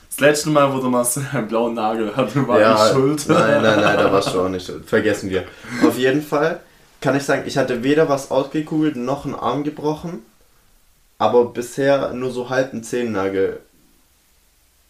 [0.09, 3.25] Das letzte Mal, wo du mal so einen blauen Nagel hatte, war ja, ich schuld.
[3.27, 4.85] Nein, nein, nein, da warst du auch nicht schuld.
[4.85, 5.43] Vergessen wir.
[5.85, 6.61] Auf jeden Fall
[7.01, 10.23] kann ich sagen, ich hatte weder was ausgekugelt noch einen Arm gebrochen,
[11.17, 13.59] aber bisher nur so halb einen Zehennagel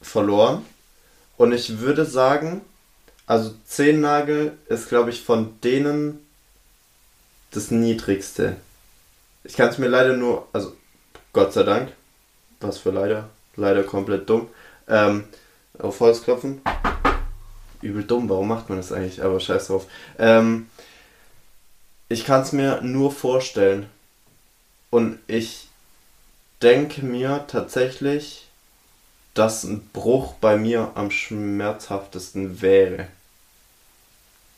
[0.02, 0.64] verloren.
[1.38, 2.62] Und ich würde sagen,
[3.28, 6.20] also Zehennagel ist, glaube ich, von denen
[7.52, 8.58] das niedrigste.
[9.44, 10.76] Ich kann es mir leider nur, also
[11.34, 11.92] Gott sei Dank,
[12.60, 14.48] was für leider, leider komplett dumm,
[14.88, 15.26] ähm,
[15.78, 16.62] auf Holz klopfen.
[17.82, 19.24] Übel dumm, warum macht man das eigentlich?
[19.24, 19.88] Aber scheiß drauf.
[20.18, 20.70] Ähm,
[22.10, 23.90] ich kann es mir nur vorstellen.
[24.90, 25.68] Und ich
[26.62, 28.48] denke mir tatsächlich,
[29.34, 33.08] dass ein Bruch bei mir am schmerzhaftesten wäre.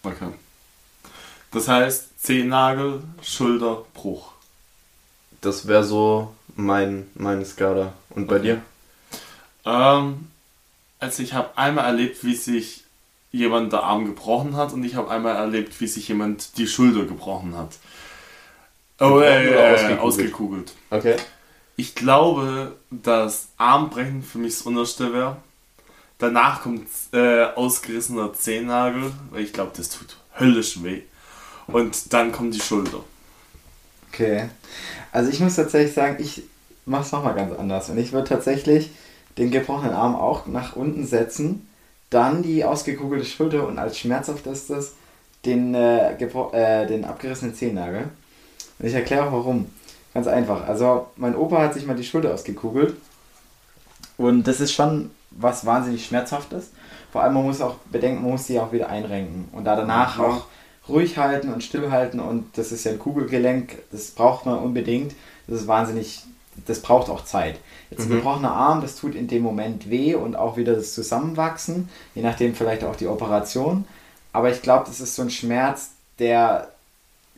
[0.03, 0.31] Okay.
[1.51, 4.31] Das heißt, Zehennagel, Schulter, Bruch.
[5.41, 7.93] Das wäre so mein, meine Skala.
[8.11, 8.43] Und bei Okay.
[8.43, 8.61] dir?
[9.65, 10.27] Ähm,
[10.99, 12.83] also ich habe einmal erlebt, wie sich
[13.31, 17.05] jemand der Arm gebrochen hat und ich habe einmal erlebt, wie sich jemand die Schulter
[17.05, 17.77] gebrochen hat.
[18.99, 19.99] Oh, äh, äh, ausgekugelt?
[20.01, 20.73] ausgekugelt.
[20.91, 21.15] Okay.
[21.75, 25.37] Ich glaube, dass Armbrechen für mich das Unterste wäre.
[26.19, 31.01] Danach kommt äh, ausgerissener Zehennagel, weil ich glaube, das tut höllisch weh.
[31.73, 32.99] Und dann kommt die Schulter.
[34.11, 34.49] Okay.
[35.11, 36.43] Also ich muss tatsächlich sagen, ich
[36.85, 37.89] mache es nochmal ganz anders.
[37.89, 38.91] Und ich würde tatsächlich
[39.37, 41.67] den gebrochenen Arm auch nach unten setzen,
[42.09, 44.93] dann die ausgekugelte Schulter und als schmerzhaftestes
[45.45, 48.09] den, äh, äh, den abgerissenen Zehennagel.
[48.79, 49.67] Und ich erkläre auch warum.
[50.13, 50.67] Ganz einfach.
[50.67, 52.95] Also mein Opa hat sich mal die Schulter ausgekugelt.
[54.17, 56.71] Und das ist schon was wahnsinnig Schmerzhaftes.
[57.13, 59.47] Vor allem, man muss auch bedenken, man muss sie auch wieder einrenken.
[59.53, 60.25] Und da danach Ja.
[60.25, 60.45] auch
[60.89, 62.19] ruhig halten und stillhalten.
[62.19, 65.13] Und das ist ja ein Kugelgelenk, das braucht man unbedingt.
[65.47, 66.23] Das ist wahnsinnig,
[66.67, 67.57] das braucht auch Zeit.
[67.89, 68.15] Jetzt ein Mhm.
[68.15, 71.89] gebrochener Arm, das tut in dem Moment weh und auch wieder das Zusammenwachsen.
[72.15, 73.85] Je nachdem vielleicht auch die Operation.
[74.33, 76.69] Aber ich glaube, das ist so ein Schmerz, der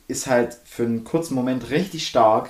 [0.08, 2.50] ist halt für einen kurzen Moment richtig stark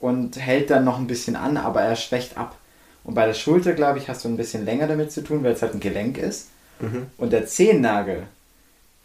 [0.00, 2.56] und hält dann noch ein bisschen an, aber er schwächt ab.
[3.04, 5.52] Und bei der Schulter, glaube ich, hast du ein bisschen länger damit zu tun, weil
[5.52, 6.48] es halt ein Gelenk ist.
[6.80, 7.06] Mhm.
[7.16, 8.24] Und der Zehennagel,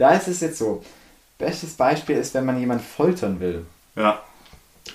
[0.03, 0.83] da ist es jetzt so.
[1.37, 3.65] Bestes Beispiel ist, wenn man jemanden foltern will.
[3.95, 4.21] Ja.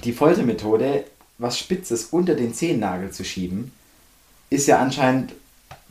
[0.05, 1.05] Die Foltermethode,
[1.39, 3.73] was Spitzes unter den Zehennagel zu schieben,
[4.51, 5.33] ist ja anscheinend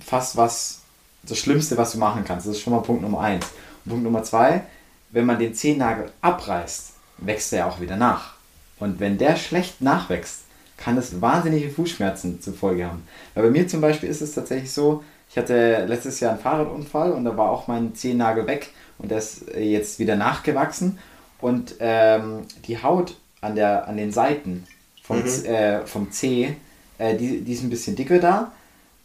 [0.06, 0.82] fast was
[1.23, 2.45] das Schlimmste, was du machen kannst.
[2.45, 3.47] Das ist schon mal Punkt Nummer eins.
[3.86, 4.63] Und Punkt Nummer zwei,
[5.10, 8.36] wenn man den Zehennagel abreißt, wächst er auch wieder nach.
[8.77, 10.41] Und wenn der schlecht nachwächst,
[10.78, 13.04] kann das wahnsinnige Fußschmerzen zur Folge haben.
[13.34, 17.12] Weil bei mir zum Beispiel ist es tatsächlich so, ich hatte letztes Jahr einen Fahrradunfall
[17.12, 21.00] und da war auch mein Zehennagel weg und der ist äh, jetzt wieder nachgewachsen.
[21.40, 24.66] Und ähm, die Haut an, der, an den Seiten
[25.04, 25.46] vom, Mhm.
[25.46, 26.56] Äh, vom Zeh,
[26.98, 28.52] äh, die, die ist ein bisschen dicker da.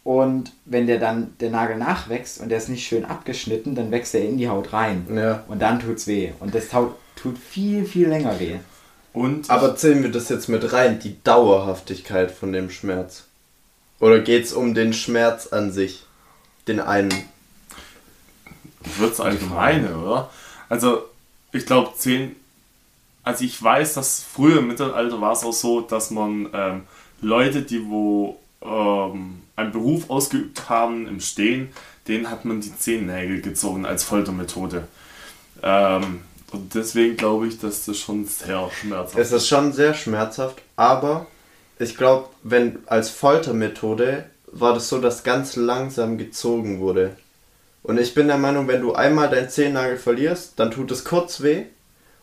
[0.03, 4.13] Und wenn der dann der Nagel nachwächst und der ist nicht schön abgeschnitten, dann wächst
[4.13, 5.07] er in die Haut rein.
[5.15, 5.43] Ja.
[5.47, 6.31] Und dann tut's weh.
[6.39, 6.65] Und das
[7.15, 8.55] tut viel, viel länger weh.
[9.13, 13.25] Und Aber zählen wir das jetzt mit rein, die Dauerhaftigkeit von dem Schmerz?
[13.99, 16.03] Oder geht es um den Schmerz an sich?
[16.67, 17.13] Den einen?
[18.97, 20.29] Würde es allgemeine, oder?
[20.67, 21.03] Also,
[21.51, 22.35] ich glaube, zehn.
[23.23, 26.81] Also, ich weiß, dass früher im Mittelalter war es auch so, dass man ähm,
[27.21, 31.69] Leute, die wo ähm, einen Beruf ausgeübt haben im Stehen,
[32.07, 34.87] denen hat man die Zehennägel gezogen als Foltermethode.
[35.61, 36.21] Ähm,
[36.53, 41.25] und deswegen glaube ich, dass das schon sehr schmerzhaft Es ist schon sehr schmerzhaft, aber
[41.79, 47.17] ich glaube, wenn als Foltermethode war das so, dass ganz langsam gezogen wurde.
[47.81, 51.41] Und ich bin der Meinung, wenn du einmal deinen Zehennagel verlierst, dann tut es kurz
[51.41, 51.63] weh.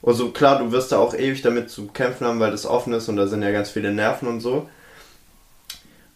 [0.03, 3.09] Also klar, du wirst da auch ewig damit zu kämpfen haben, weil das offen ist
[3.09, 4.69] und da sind ja ganz viele Nerven und so.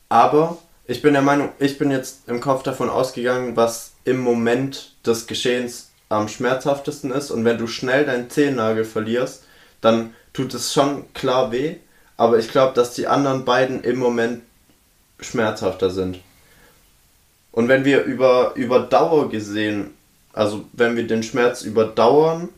[0.09, 4.95] Aber ich bin der Meinung, ich bin jetzt im Kopf davon ausgegangen, was im Moment
[5.05, 7.31] des Geschehens am schmerzhaftesten ist.
[7.31, 9.45] Und wenn du schnell deinen Zehennagel verlierst,
[9.81, 11.77] dann tut es schon klar weh.
[12.17, 14.43] Aber ich glaube, dass die anderen beiden im Moment
[15.21, 16.19] schmerzhafter sind.
[17.53, 19.91] Und wenn wir über, über Dauer gesehen,
[20.33, 22.49] also wenn wir den Schmerz überdauern,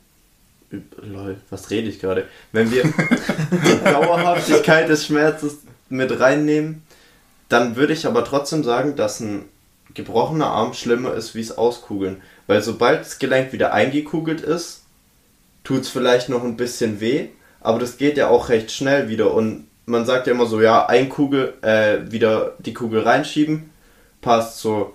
[0.72, 2.26] üb- lol, was rede ich gerade?
[2.52, 2.82] Wenn wir
[3.50, 6.82] die Dauerhaftigkeit des Schmerzes mit reinnehmen,
[7.48, 9.44] dann würde ich aber trotzdem sagen, dass ein
[9.94, 12.22] gebrochener Arm schlimmer ist wie es Auskugeln.
[12.46, 14.82] Weil sobald das Gelenk wieder eingekugelt ist,
[15.64, 17.28] tut es vielleicht noch ein bisschen weh,
[17.60, 19.34] aber das geht ja auch recht schnell wieder.
[19.34, 23.70] Und man sagt ja immer so, ja, ein Kugel, äh, wieder die Kugel reinschieben,
[24.20, 24.94] passt so.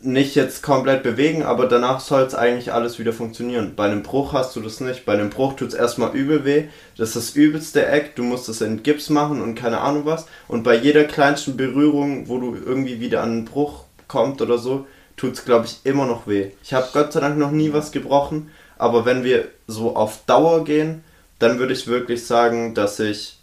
[0.00, 3.72] Nicht jetzt komplett bewegen, aber danach soll es eigentlich alles wieder funktionieren.
[3.74, 5.04] Bei einem Bruch hast du das nicht.
[5.04, 6.66] Bei einem Bruch tut es erstmal übel weh.
[6.96, 8.14] Das ist das übelste Eck.
[8.14, 10.26] Du musst es in Gips machen und keine Ahnung was.
[10.46, 14.86] Und bei jeder kleinsten Berührung, wo du irgendwie wieder an einen Bruch kommt oder so,
[15.18, 16.52] tut es, glaube ich, immer noch weh.
[16.62, 18.50] Ich habe Gott sei Dank noch nie was gebrochen.
[18.78, 21.04] Aber wenn wir so auf Dauer gehen,
[21.38, 23.38] dann würde ich wirklich sagen, dass ich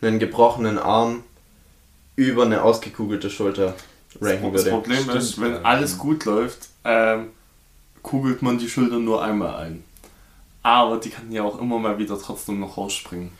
[0.00, 1.22] einen gebrochenen Arm
[2.16, 3.74] über eine ausgekugelte Schulter
[4.20, 4.70] ranken Das würde.
[4.70, 5.62] Problem ist, Stimmt, wenn ja.
[5.62, 7.28] alles gut läuft, ähm,
[8.02, 9.84] kugelt man die Schulter nur einmal ein.
[10.62, 13.30] Aber die kann ja auch immer mal wieder trotzdem noch rausspringen.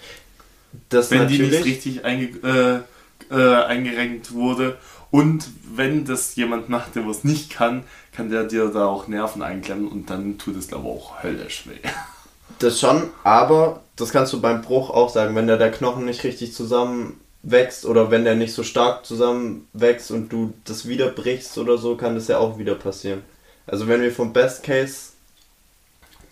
[0.89, 2.85] Das wenn die nicht richtig einge
[3.31, 4.77] äh, äh, eingerenkt wurde.
[5.15, 9.43] Und wenn das jemand macht, der was nicht kann, kann der dir da auch Nerven
[9.43, 11.89] einklemmen und dann tut es glaube ich auch höllisch weh.
[12.59, 16.25] Das schon, aber das kannst du beim Bruch auch sagen, wenn da der Knochen nicht
[16.25, 21.79] richtig zusammenwächst oder wenn der nicht so stark zusammenwächst und du das wieder brichst oder
[21.79, 23.23] so, kann das ja auch wieder passieren.
[23.69, 25.13] Also wenn wir vom Best Case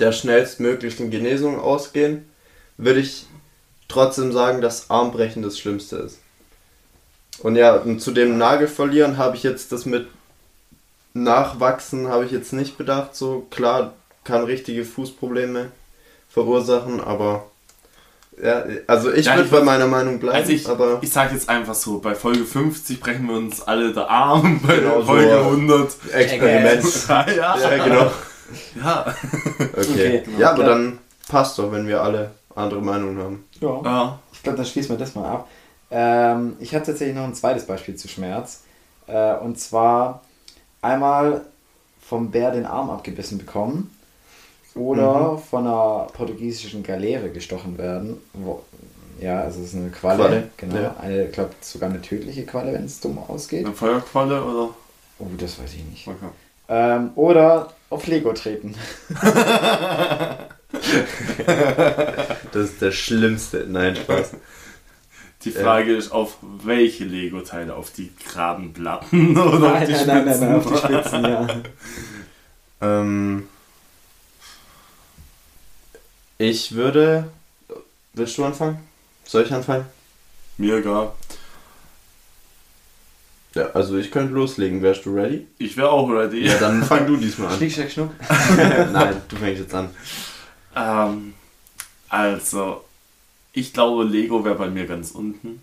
[0.00, 2.28] der schnellstmöglichen Genesung ausgehen,
[2.78, 3.26] würde ich
[3.86, 6.21] trotzdem sagen, dass Armbrechen das Schlimmste ist.
[7.40, 10.06] Und ja, und zu dem Nagel verlieren habe ich jetzt das mit
[11.14, 13.14] Nachwachsen habe ich jetzt nicht bedacht.
[13.14, 13.92] So klar
[14.24, 15.70] kann richtige Fußprobleme
[16.28, 17.44] verursachen, aber
[18.42, 21.50] ja, also ich Ja, würde bei meiner Meinung bleiben, Also ich, aber ich sage jetzt
[21.50, 25.06] einfach so, bei Folge 50 brechen wir uns alle der Arm, bei Genau so.
[25.06, 25.92] Folge 100.
[26.12, 26.84] Experiment.
[27.08, 27.58] Ja, ja.
[27.58, 28.10] ja, genau.
[28.82, 29.14] ja.
[29.58, 30.22] Okay.
[30.22, 33.44] Okay, Ja, aber dann passt doch, wenn wir alle andere Meinungen haben.
[33.60, 33.80] Ja.
[33.84, 34.18] ja.
[34.32, 35.48] Ich glaube, dann schließen wir das mal ab.
[35.92, 38.62] Ähm, ich habe tatsächlich noch ein zweites Beispiel zu Schmerz.
[39.06, 40.22] Äh, und zwar
[40.80, 41.42] einmal
[42.00, 43.94] vom Bär den Arm abgebissen bekommen
[44.74, 48.16] oder von einer portugiesischen Galeere gestochen werden.
[48.32, 48.62] Wo,
[49.20, 50.18] ja, also es ist eine Qualle.
[50.22, 50.76] Qualle, Genau.
[50.76, 50.96] ja.
[51.00, 53.66] Eine, ich glaube, sogar eine tödliche Qualle, wenn es dumm ausgeht.
[53.66, 54.74] Eine Feuerqualle oder?
[55.18, 56.08] Oh, das weiß ich nicht.
[56.08, 56.30] Okay.
[56.68, 58.74] Ähm, oder auf Lego treten.
[62.52, 63.66] Das ist der schlimmste.
[63.68, 64.32] Nein, Spaß.
[65.44, 67.74] Die Frage ist, auf welche Lego-Teile?
[67.74, 71.24] Auf die geraden Platten oder auf Nein, die nein, nein, nein, nein, auf die Spitzen?
[71.24, 71.62] Spitzen, ja.
[73.00, 73.48] ähm,
[76.38, 77.28] ich würde.
[78.14, 78.78] Willst du anfangen?
[79.24, 79.86] Soll ich anfangen?
[80.58, 81.12] Mir egal.
[83.54, 84.82] Ja, also ich könnte loslegen.
[84.82, 85.46] Wärst du ready?
[85.58, 86.46] Ich wäre auch ready.
[86.46, 87.56] Ja, dann fang du diesmal an.
[87.56, 88.10] Schnick, schnack, schnuck.
[88.92, 89.90] Nein, du fängst jetzt an.
[90.74, 91.34] Ähm,
[92.08, 92.84] also,
[93.52, 95.62] ich glaube, Lego wäre bei mir ganz unten.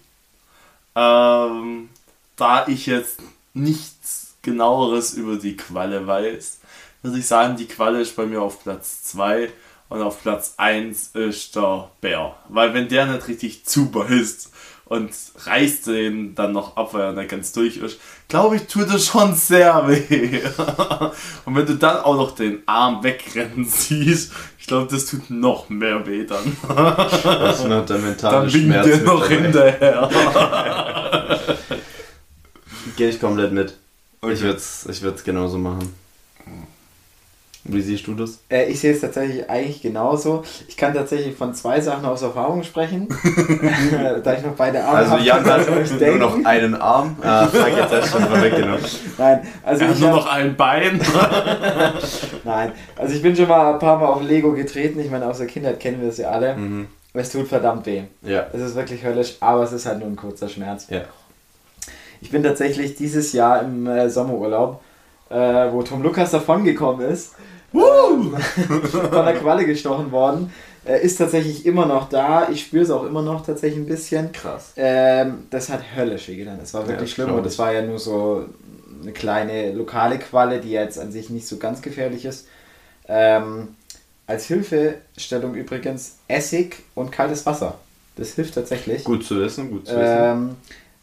[0.95, 1.89] Ähm,
[2.36, 3.21] da ich jetzt
[3.54, 6.60] nichts genaueres über die Qualle weiß,
[7.02, 9.52] würde ich sagen, die Qualle ist bei mir auf Platz 2
[9.89, 12.36] und auf Platz 1 ist der Bär.
[12.49, 14.52] Weil wenn der nicht richtig zubeißt
[14.89, 15.12] und
[15.45, 19.06] reißt den dann noch ab, weil er nicht ganz durch ist, glaube ich, tut es
[19.06, 20.41] schon sehr weh.
[21.45, 25.69] und wenn du dann auch noch den Arm wegrennen siehst, ich glaube, das tut noch
[25.69, 26.58] mehr weh dann.
[27.23, 30.10] Das ist noch der mentale Dann Schmerz der mit noch hinterher.
[32.97, 33.69] Gehe ich komplett mit.
[33.71, 33.78] Ich
[34.21, 34.41] Okay.
[34.41, 35.93] würde es ich würd's genauso machen.
[37.65, 38.39] Wie siehst du das?
[38.50, 40.43] Äh, ich sehe es tatsächlich eigentlich genauso.
[40.69, 43.08] Ich kann tatsächlich von zwei Sachen aus Erfahrung sprechen.
[44.24, 46.19] da ich noch beide Arme Also habe, Jan hat nur denken.
[46.19, 47.17] noch einen Arm.
[47.22, 48.80] Ah, fuck, jetzt hast du schon vorweggenommen.
[49.17, 51.02] Nein, also Er hat ich nur hab- noch ein Bein.
[52.43, 55.00] Nein, also ich bin schon mal ein paar Mal auf Lego getreten.
[55.00, 56.56] Ich meine, aus der Kindheit kennen wir es ja alle.
[56.56, 56.88] Mhm.
[57.13, 58.04] Es tut verdammt weh.
[58.22, 58.48] Ja.
[58.54, 60.88] Es ist wirklich höllisch, aber es ist halt nur ein kurzer Schmerz.
[60.89, 61.02] Ja.
[62.22, 64.82] Ich bin tatsächlich dieses Jahr im äh, Sommerurlaub,
[65.30, 65.36] äh,
[65.72, 67.34] wo Tom Lukas davongekommen ist,
[67.73, 70.51] ähm, von der Qualle gestochen worden.
[70.86, 72.49] Äh, ist tatsächlich immer noch da.
[72.49, 74.32] Ich spüre es auch immer noch tatsächlich ein bisschen.
[74.32, 74.71] Krass.
[74.77, 76.58] Ähm, das hat höllisch wehgetan.
[76.60, 77.34] Das war Ja, wirklich das schlimm.
[77.34, 78.45] Und das war ja nur so
[79.01, 82.47] eine kleine lokale Qualle, die jetzt an sich nicht so ganz gefährlich ist.
[83.08, 83.69] Ähm,
[84.27, 87.79] als Hilfestellung übrigens Essig und kaltes Wasser.
[88.15, 89.03] Das hilft tatsächlich.
[89.03, 90.17] Gut zu wissen, gut zu wissen.
[90.17, 90.55] Ähm,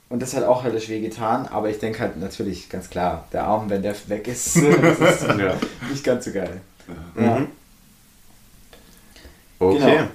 [0.08, 3.68] und das hat auch höllisch wehgetan, aber ich denke halt natürlich ganz klar, der Arm,
[3.70, 5.54] wenn der weg ist, das ist ja.
[5.90, 6.60] nicht ganz so geil.
[7.18, 7.38] Ja.
[7.40, 7.48] Mhm.
[9.58, 9.78] Okay.
[9.78, 10.08] Genau.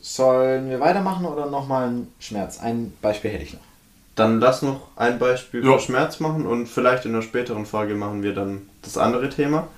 [0.00, 2.58] Sollen wir weitermachen oder nochmal ein Schmerz?
[2.58, 3.60] Ein Beispiel hätte ich noch.
[4.16, 5.74] Dann lass noch ein Beispiel Ja.
[5.74, 9.68] für Schmerz machen und vielleicht in einer späteren Folge machen wir dann das andere Thema,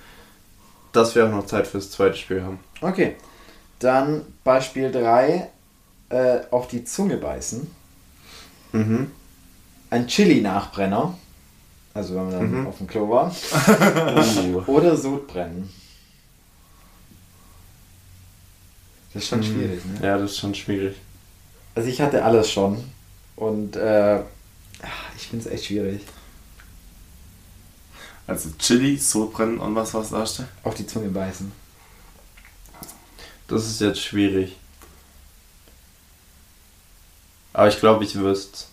[0.91, 2.59] dass wir auch noch Zeit fürs zweite Spiel haben.
[2.81, 3.15] Okay,
[3.79, 5.49] dann Beispiel 3,
[6.09, 7.69] äh, auf die Zunge beißen.
[8.73, 9.11] Mhm.
[9.89, 11.17] Ein Chili-Nachbrenner,
[11.93, 12.67] also wenn man dann Mhm.
[12.67, 13.31] auf dem Klo war.
[13.31, 14.63] Uh.
[14.71, 15.69] Oder Sodbrennen.
[19.13, 19.43] Das ist schon Mhm.
[19.43, 20.07] schwierig, ne?
[20.07, 20.95] Ja, das ist schon schwierig.
[21.75, 22.83] Also ich hatte alles schon.
[23.35, 24.19] Und äh,
[25.15, 26.01] ich finde es echt schwierig.
[28.25, 30.43] Also Chili, Sodbrennen und was was sagst du?
[30.63, 31.51] Auf die Zunge beißen.
[33.47, 34.55] Das ist jetzt schwierig.
[37.53, 38.65] Aber ich glaube, ich wüsste.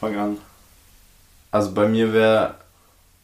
[0.00, 0.38] Fang an.
[1.50, 2.54] Also bei mir wäre,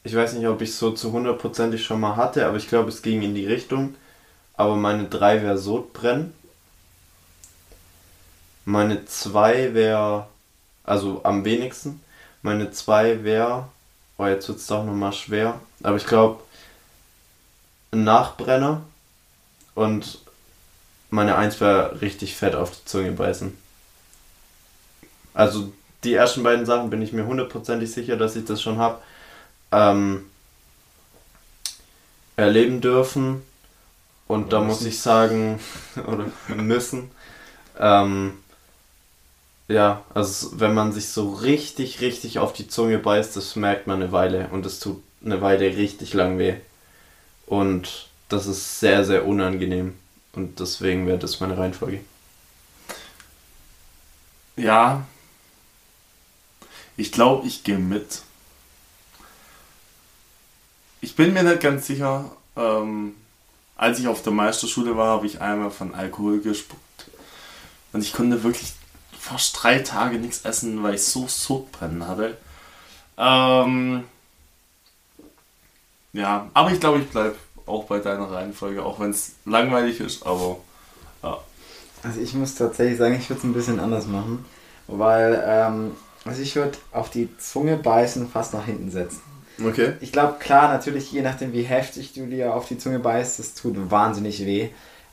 [0.05, 3.03] ich weiß nicht, ob ich so zu hundertprozentig schon mal hatte, aber ich glaube, es
[3.03, 3.95] ging in die Richtung.
[4.55, 6.35] Aber meine 3 wäre Sodbrennen.
[8.65, 10.27] Meine 2 wäre,
[10.85, 12.01] also am wenigsten.
[12.43, 13.69] Meine 2 wäre,
[14.19, 15.61] oh jetzt wird es doch nochmal schwer.
[15.83, 16.43] Aber ich glaube,
[17.93, 18.83] ein Nachbrenner
[19.75, 20.19] und
[21.11, 23.57] meine Eins wäre richtig fett auf die Zunge beißen.
[25.41, 25.73] Also
[26.05, 29.01] die ersten beiden Sachen bin ich mir hundertprozentig sicher, dass ich das schon habe.
[29.73, 30.27] Ähm,
[32.37, 33.43] erleben dürfen.
[34.29, 34.89] Und Oder da muss müssen.
[34.89, 35.59] ich sagen,
[36.07, 37.11] oder müssen.
[37.79, 38.35] Ähm,
[39.69, 44.03] ja, also wenn man sich so richtig, richtig auf die Zunge beißt, das merkt man
[44.03, 46.57] eine Weile und es tut eine Weile richtig lang weh.
[47.47, 49.95] Und das ist sehr, sehr unangenehm.
[50.35, 52.01] Und deswegen wäre das meine Reihenfolge.
[54.57, 55.07] Ja.
[57.01, 58.23] Ich glaube, ich gehe mit.
[61.01, 62.31] Ich bin mir nicht ganz sicher.
[62.57, 63.15] Ähm,
[63.77, 67.11] als ich auf der Meisterschule war, habe ich einmal von Alkohol gespuckt.
[67.93, 68.75] Und ich konnte wirklich
[69.19, 72.37] fast drei Tage nichts essen, weil ich so Sodbrennen hatte.
[73.17, 74.05] Ähm,
[76.13, 80.27] ja, aber ich glaube, ich bleibe auch bei deiner Reihenfolge, auch wenn es langweilig ist,
[80.27, 80.59] aber
[82.03, 84.45] Also ich muss tatsächlich sagen, ich würde es ein bisschen anders machen,
[84.87, 89.23] weil ähm, also ich würde auf die Zunge beißen fast nach hinten setzen.
[89.65, 89.95] Okay.
[90.01, 93.55] Ich glaube, klar, natürlich, je nachdem, wie heftig du dir auf die Zunge beißt, das
[93.55, 94.71] tut wahnsinnig weh.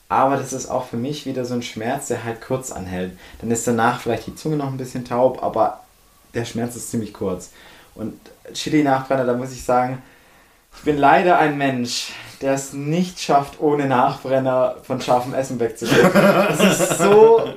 [0.10, 3.12] Aber das ist auch für mich wieder so ein Schmerz, der halt kurz anhält.
[3.41, 5.82] Dann ist danach vielleicht die Zunge noch ein bisschen taub, aber
[6.34, 7.52] der Schmerz ist ziemlich kurz.
[7.93, 8.13] Und
[8.54, 10.02] Chili-Nachbrenner, da muss ich sagen,
[10.78, 16.10] ich bin leider ein Mensch, der es nicht schafft, ohne Nachbrenner von scharfem Essen wegzugehen.
[16.13, 17.54] Das ist so.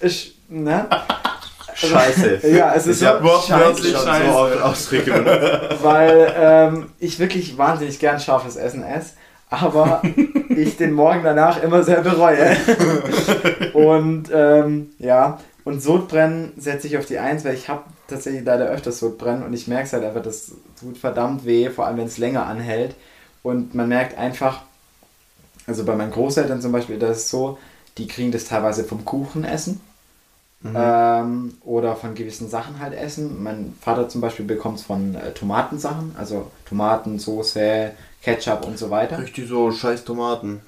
[0.00, 0.88] Ich, ne?
[1.88, 2.40] Scheiße.
[2.48, 4.32] Ja, es ist Ich so wortwörtlich scheiße Scheiße.
[4.32, 5.82] so oft Ausdrücke benutzt.
[5.82, 9.12] weil ähm, ich wirklich wahnsinnig gern scharfes Essen esse,
[9.48, 10.02] aber
[10.48, 12.56] ich den Morgen danach immer sehr bereue.
[13.74, 18.66] und ähm, ja, und Sodbrennen setze ich auf die Eins, weil ich habe tatsächlich leider
[18.66, 22.06] öfters Sodbrennen und ich merke es halt einfach, das tut verdammt weh, vor allem wenn
[22.06, 22.94] es länger anhält.
[23.42, 24.62] Und man merkt einfach,
[25.66, 27.58] also bei meinen Großeltern zum Beispiel, das ist so,
[27.98, 29.80] die kriegen das teilweise vom Kuchen essen.
[30.62, 33.42] Ähm, oder von gewissen Sachen halt essen.
[33.42, 37.92] Mein Vater zum Beispiel bekommt es von äh, Tomatensachen, also Tomaten, Soße,
[38.22, 39.18] Ketchup und so weiter.
[39.18, 40.60] Richtig so scheiß Tomaten.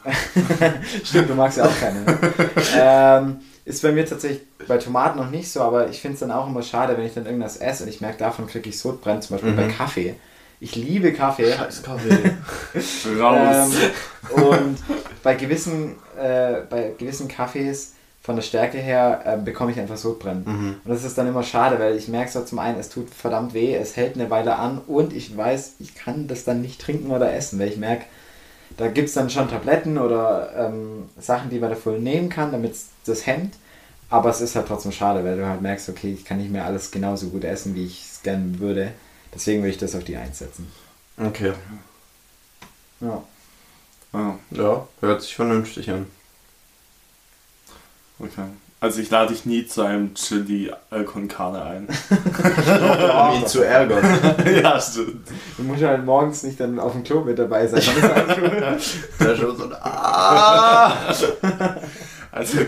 [1.05, 2.01] Stimmt, du magst ja auch keine.
[2.01, 2.19] ne?
[2.79, 6.31] ähm, ist bei mir tatsächlich bei Tomaten noch nicht so, aber ich finde es dann
[6.31, 9.21] auch immer schade, wenn ich dann irgendwas esse und ich merke, davon kriege ich Sodbrennen,
[9.21, 9.57] zum Beispiel Mhm.
[9.57, 10.15] bei Kaffee.
[10.59, 11.53] Ich liebe Kaffee.
[11.53, 12.33] Scheiß Kaffee.
[13.21, 13.69] raus.
[14.37, 14.79] Ähm, und
[15.23, 20.45] bei gewissen, äh, bei gewissen Kaffees von der Stärke her ähm, bekomme ich einfach Sodbrennen.
[20.45, 20.77] Mhm.
[20.85, 23.53] Und das ist dann immer schade, weil ich merke so zum einen, es tut verdammt
[23.53, 27.11] weh, es hält eine Weile an und ich weiß, ich kann das dann nicht trinken
[27.11, 28.05] oder essen, weil ich merke,
[28.77, 32.73] da gibt es dann schon Tabletten oder ähm, Sachen, die man dafür nehmen kann, damit
[32.73, 33.55] es das hemmt.
[34.09, 36.67] Aber es ist halt trotzdem schade, weil du halt merkst, okay, ich kann nicht mehr
[36.67, 38.93] alles genauso gut essen, wie ich es gerne würde.
[39.35, 40.71] Deswegen würde ich das auf die Eins setzen.
[41.19, 41.55] Okay.
[43.01, 43.23] Ja.
[44.13, 46.07] Ja, Ja, hört sich vernünftig an.
[48.23, 48.49] Okay.
[48.83, 51.89] Also ich lade dich nie zu einem Chili äh, con Carne ein.
[52.19, 54.05] Wie zu ärgern.
[54.61, 55.29] ja, stimmt.
[55.57, 57.81] Du musst halt morgens nicht dann auf dem Klo mit dabei sein.
[59.21, 60.95] Da schon so, ah!
[62.33, 62.59] Also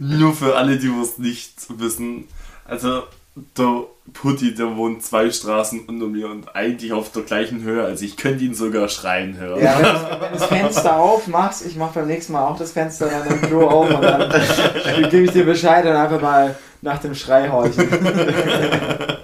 [0.00, 2.26] nur für alle, die es nicht wissen.
[2.64, 7.84] Also der Putti, der wohnt zwei Straßen unter mir und eigentlich auf der gleichen Höhe.
[7.84, 9.62] Also ich könnte ihn sogar schreien hören.
[9.62, 12.72] Ja, wenn, du- wenn du das Fenster aufmachst, ich mach beim nächsten Mal auch das
[12.72, 14.30] Fenster an dem Klo auf und dann
[15.10, 17.88] gebe ich dir Bescheid und einfach mal nach dem Schrei horchen.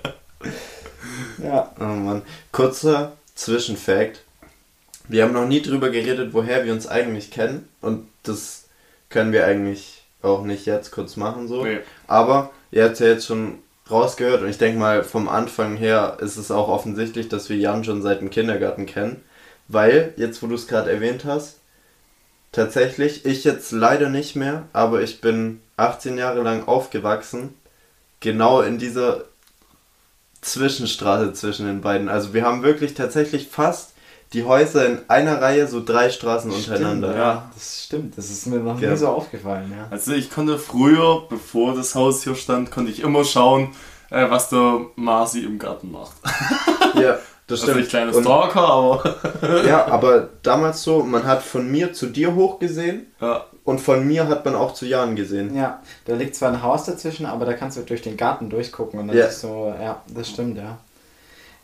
[1.43, 1.73] ja.
[1.79, 2.23] Oh Mann.
[2.53, 4.23] Kurzer Zwischenfact.
[5.09, 7.69] Wir haben noch nie drüber geredet, woher wir uns eigentlich kennen.
[7.81, 8.65] Und das
[9.11, 11.65] können wir eigentlich auch nicht jetzt kurz machen so.
[11.65, 11.79] Nee.
[12.07, 13.59] Aber ihr habt ja jetzt schon
[13.91, 17.85] rausgehört und ich denke mal vom Anfang her ist es auch offensichtlich, dass wir Jan
[17.85, 19.23] schon seit dem Kindergarten kennen.
[19.69, 21.59] Weil, jetzt wo du es gerade erwähnt hast,
[22.53, 27.55] tatsächlich, ich jetzt leider nicht mehr, aber ich bin 18 Jahre lang aufgewachsen,
[28.21, 29.25] genau in dieser
[30.41, 32.09] Zwischenstraße zwischen den beiden.
[32.09, 33.93] Also wir haben wirklich tatsächlich fast
[34.35, 37.09] die Häuser in einer Reihe, so drei Straßen untereinander.
[37.09, 38.19] Stimmt, ja, das stimmt.
[38.19, 38.91] Das ist mir noch Ja.
[38.91, 39.73] nie so aufgefallen.
[39.77, 39.87] Ja.
[39.91, 43.71] Also ich konnte früher, bevor das Haus hier stand, konnte ich immer schauen,
[44.11, 46.13] äh, was der Marci im Garten macht.
[46.95, 47.81] Ja, das Also stimmt.
[47.85, 49.15] ich kleiner Und- Stalker, aber
[49.67, 53.45] Ja, aber damals so, man hat von mir zu dir hochgesehen ja.
[53.65, 55.55] und von mir hat man auch zu Jan gesehen.
[55.57, 59.01] ja, da liegt zwar ein Haus dazwischen, aber da kannst du durch den Garten durchgucken
[59.01, 59.25] und dann Ja.
[59.27, 60.77] ist so, ja, das stimmt, ja.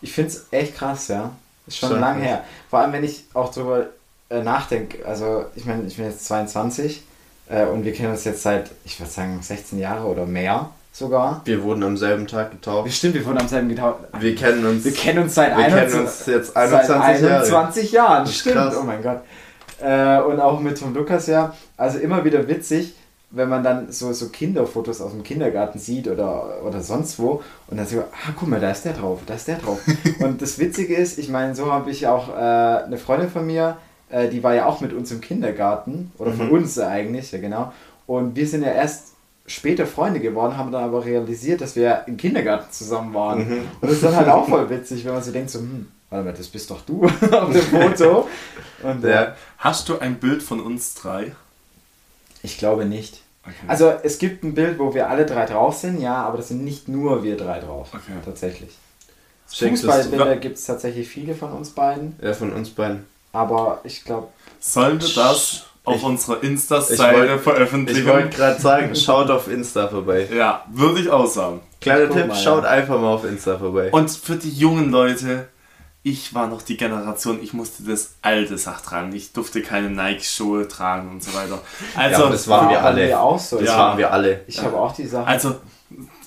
[0.00, 1.30] Ich finde es echt krass, ja.
[1.66, 2.26] Ist schon Schon lang krass.
[2.26, 2.44] her.
[2.70, 3.86] Vor allem, wenn ich auch drüber
[4.30, 7.02] äh, nachdenke, also ich meine, ich bin jetzt 22
[7.48, 10.70] äh, und wir kennen uns jetzt seit, ich würde sagen, 16 Jahre oder mehr.
[10.92, 11.40] sogar.
[11.44, 12.92] Wir wurden am selben Tag getauft.
[12.92, 14.00] Stimmt, wir wurden am selben getauft.
[14.18, 14.84] Wir kennen uns.
[14.84, 17.36] Wir kennen uns seit wir 21 kennen uns jetzt seit 21 Jahre.
[17.42, 18.26] 21 Jahren.
[18.26, 18.74] Stimmt, krass.
[18.78, 19.20] oh mein Gott.
[19.82, 21.52] Äh, und auch mit Tom Lukas ja.
[21.76, 22.94] Also immer wieder witzig,
[23.34, 27.76] wenn man dann so, so Kinderfotos aus dem Kindergarten sieht oder, oder sonst wo und
[27.76, 29.80] dann so, ah, guck mal, da ist der drauf, da ist der drauf.
[30.20, 33.76] und das Witzige ist, ich meine, so habe ich auch äh, eine Freundin von mir,
[34.10, 36.52] äh, die war ja auch mit uns im Kindergarten oder von Mhm.
[36.52, 37.72] uns eigentlich, ja genau.
[38.06, 39.14] Und wir sind ja erst
[39.46, 43.38] später Freunde geworden, haben dann aber realisiert, dass wir im Kindergarten zusammen waren.
[43.48, 43.58] Mhm.
[43.80, 46.24] Und das ist dann halt auch voll witzig, wenn man so denkt, so, hm, warte
[46.26, 48.28] mal, das bist doch du auf dem Foto.
[48.82, 49.28] Und äh.
[49.58, 51.32] Hast du ein Bild von uns drei?
[52.42, 53.22] ich glaube nicht.
[53.46, 53.54] Okay.
[53.68, 56.64] Also es gibt ein Bild, wo wir alle drei drauf sind, ja, aber das sind
[56.64, 57.88] nicht nur wir drei drauf.
[57.92, 58.12] Okay.
[58.24, 58.70] Tatsächlich.
[59.48, 63.04] Fußballbilder gibt es tatsächlich viele von uns beiden, Ja, von uns beiden.
[63.32, 64.28] aber ich glaube,
[64.60, 68.06] Sollen wir das auf Ich- unserer Insta-Seite wollt- Ich veröffentlichen?
[68.06, 70.26] wollte gerade sagen, schaut auf Insta vorbei.
[70.34, 71.60] ja, würde ich auch sagen.
[71.82, 72.70] Kleiner Tipp, mal, schaut ja.
[72.70, 73.90] einfach mal auf Insta vorbei.
[73.92, 75.48] Und für die jungen Leute,
[76.06, 79.12] ich war noch die Generation, ich musste das alte Sach tragen.
[79.14, 81.58] Ich durfte keine Nike-Schuhe tragen und so weiter.
[81.96, 83.06] Also, Ja, das waren wir alle.
[83.06, 83.58] mir auch so.
[83.58, 83.78] das Ja.
[83.78, 84.42] waren wir alle.
[84.46, 85.26] Ich habe auch die Sache.
[85.26, 85.56] also,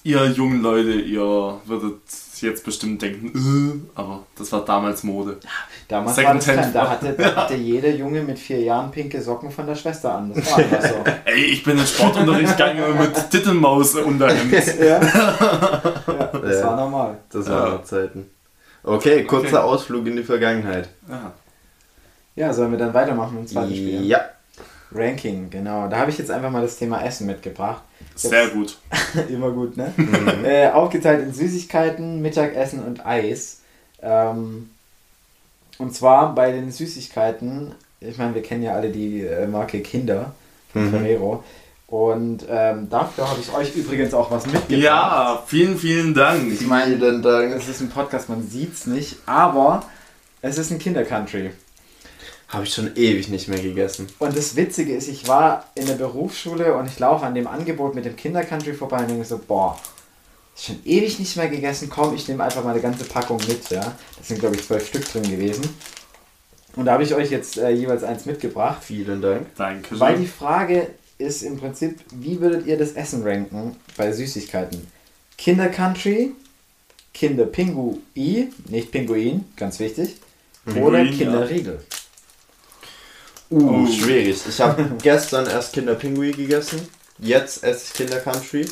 [0.03, 1.99] ihr jungen Leute, ihr würdet
[2.41, 5.37] jetzt bestimmt denken, äh, aber das war damals Mode.
[5.87, 6.45] Damals war das.
[6.45, 10.13] Trend, da hatte, da hatte jeder Junge mit vier Jahren pinke Socken von der Schwester
[10.15, 10.33] an.
[10.33, 10.95] Das war einfach so.
[11.25, 14.51] Ey, ich bin in Sportunterricht gegangen mit Tittenmaus unterhemd.
[14.79, 14.85] ja.
[14.85, 14.99] ja,
[16.41, 16.67] das Ja.
[16.67, 17.17] war normal.
[17.31, 17.53] Das Ja.
[17.53, 18.29] waren noch Zeiten.
[18.87, 19.57] Okay, kurzer Okay.
[19.57, 20.89] Ausflug in die Vergangenheit.
[21.09, 21.33] Ja.
[22.35, 24.05] Ja, sollen wir dann weitermachen mit dem zweiten Spiel?
[24.05, 24.21] Ja.
[24.93, 25.87] Ranking, genau.
[25.89, 27.81] Da habe ich jetzt einfach mal das Thema Essen mitgebracht.
[28.15, 28.77] Sehr gut.
[29.29, 29.91] Immer gut, ne?
[29.97, 30.45] Mhm.
[30.45, 33.61] äh, aufgeteilt in Süßigkeiten, Mittagessen und Eis.
[34.01, 34.69] Ähm,
[35.77, 40.33] und zwar bei den Süßigkeiten, ich meine, wir kennen ja alle die äh, Marke Kinder
[40.71, 40.91] von Mhm.
[40.91, 41.43] Ferrero.
[41.87, 44.69] Und ähm, dafür habe ich euch übrigens auch was mitgebracht.
[44.83, 46.51] Ja, vielen, vielen Dank.
[46.51, 47.53] Ich meine, Vielen Dank.
[47.55, 49.83] es ist ein Podcast, man sieht es nicht, aber
[50.41, 51.51] es ist ein Kinder-Country.
[52.49, 54.07] Habe ich schon ewig nicht mehr gegessen.
[54.19, 57.95] Und das Witzige ist, ich war in der Berufsschule und ich laufe an dem Angebot
[57.95, 59.79] mit dem Kinder-Country vorbei und denke so, boah,
[60.55, 63.69] ist schon ewig nicht mehr gegessen, komm, ich nehme einfach mal eine ganze Packung mit,
[63.69, 63.93] ja.
[64.17, 65.63] Das sind, glaube ich, zwölf Stück drin gewesen.
[66.75, 68.83] Und da habe ich euch jetzt äh, jeweils eins mitgebracht.
[68.83, 69.47] Vielen Dank.
[69.55, 69.99] Danke.
[69.99, 74.87] Weil die Frage ist im Prinzip, wie würdet ihr das Essen ranken bei Süßigkeiten?
[75.37, 76.31] Kinder-Country,
[77.13, 80.17] Kinder-Pinguin, nicht Pinguin, ganz wichtig,
[80.65, 81.17] oder Pinguin, ja.
[81.17, 81.79] Kinderriegel?
[83.49, 83.87] Uh, Oh.
[83.87, 84.37] schwierig.
[84.47, 86.81] Ich habe gestern erst Kinderpingui gegessen.
[87.17, 88.67] Jetzt esse ich Kinder Country.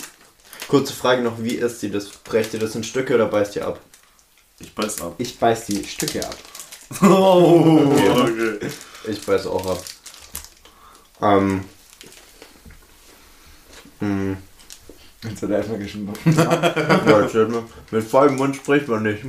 [0.68, 2.10] Kurze Frage noch, wie isst ihr das?
[2.10, 3.80] Brecht ihr das in Stücke oder beißt ihr ab?
[4.60, 5.16] Ich beiß ab.
[5.18, 6.36] Ich beiß die Stücke ab.
[7.02, 8.60] Oh, okay.
[9.08, 9.84] Ich beiß auch ab.
[11.22, 11.64] Ähm.
[14.00, 14.38] Hm.
[15.24, 16.14] Jetzt hat er erstmal geschnitten.
[16.36, 17.64] Ja.
[17.92, 19.24] Mit vollem Mund spricht man nicht.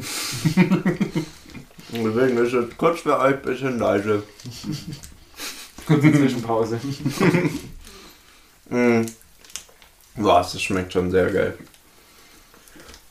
[1.88, 4.22] Deswegen ist es kurz für euch ein bisschen leise.
[5.86, 6.80] Kurze Zwischenpause.
[8.68, 9.06] Mm.
[10.16, 11.56] Boah, das schmeckt schon sehr geil.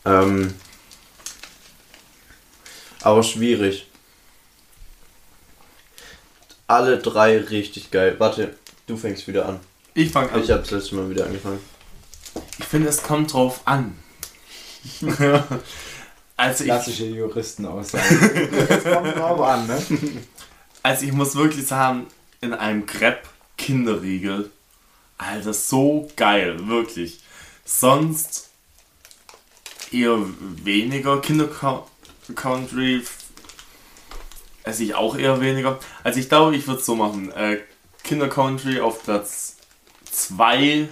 [0.03, 0.53] Ähm.
[3.01, 3.87] Aber schwierig.
[6.67, 8.15] Alle drei richtig geil.
[8.17, 9.59] Warte, du fängst wieder an.
[9.95, 10.43] Ich fange an.
[10.43, 11.59] Ich hab's letztes Mal wieder angefangen.
[12.59, 13.97] Ich finde, es kommt drauf an.
[16.37, 18.49] also, ich, Klassische Juristenaussage.
[18.67, 19.81] Das kommt drauf an, ne?
[20.83, 22.07] also ich muss wirklich sagen,
[22.41, 23.27] in einem Crepe
[23.57, 24.51] Kinderriegel,
[25.17, 27.21] Alter, so geil, wirklich.
[27.63, 28.49] Sonst
[29.91, 30.19] eher
[30.63, 31.47] weniger Kinder
[32.35, 33.01] Country
[34.63, 35.79] esse ich auch eher weniger.
[36.03, 37.31] Also ich glaube, ich würde es so machen.
[37.31, 37.59] Äh,
[38.03, 39.54] Kinder Country auf Platz
[40.15, 40.89] 2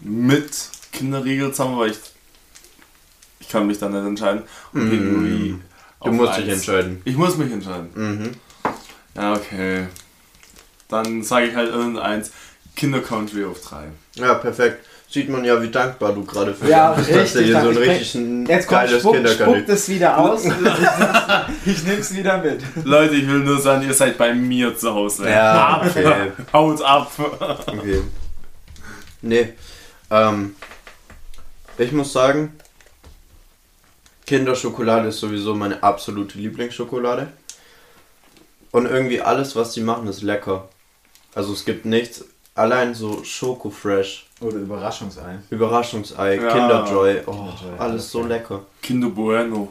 [0.00, 0.52] mit
[0.92, 1.98] Kinderriegel zusammen, weil ich
[3.40, 4.42] ich kann mich dann nicht entscheiden.
[4.72, 4.90] Und.
[4.90, 5.62] Pinguin
[6.00, 6.54] Du auf musst dich eins.
[6.54, 7.00] entscheiden.
[7.04, 7.88] Ich muss mich entscheiden.
[7.94, 8.30] Mhm.
[9.14, 9.86] Ja, okay.
[10.88, 12.30] Dann sage ich halt irgendeins.
[12.76, 13.88] Kinder Country auf 3.
[14.16, 14.84] Ja, perfekt.
[15.08, 17.68] Sieht man ja, wie dankbar du gerade für Ja, bist, dass du richtig hier so
[17.68, 20.44] ein richtig ein Jetzt kommt, geiles spuck, spuckt es wieder aus.
[21.64, 22.60] ich nehm's wieder mit.
[22.84, 25.28] Leute, ich will nur sagen, ihr seid bei mir zu Hause.
[25.30, 26.32] Ja, okay.
[26.52, 27.12] Haut ab.
[27.66, 28.02] Okay.
[29.22, 29.52] Nee.
[30.10, 30.56] Ähm,
[31.78, 32.58] ich muss sagen,
[34.26, 37.28] Kinderschokolade ist sowieso meine absolute Lieblingsschokolade.
[38.72, 40.68] Und irgendwie alles, was die machen, ist lecker.
[41.34, 42.24] Also es gibt nichts.
[42.54, 45.38] Allein so Schoko Fresh, Oder Überraschungsei.
[45.50, 46.52] Überraschungsei, Ja.
[46.52, 48.62] Kinderjoy, oh, Kinderjoy, alles so lecker.
[48.82, 49.68] Kinder Bueno.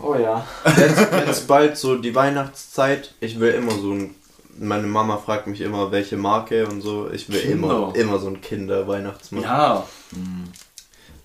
[0.00, 0.46] Oh ja.
[0.76, 3.14] Jetzt, jetzt bald so die Weihnachtszeit.
[3.20, 4.14] Ich will immer so ein
[4.58, 7.10] meine Mama fragt mich immer, welche Marke und so.
[7.10, 7.52] Ich will Kinder.
[7.54, 9.42] immer, immer so ein Kinder-Weihnachtsmann.
[9.42, 9.86] Ja.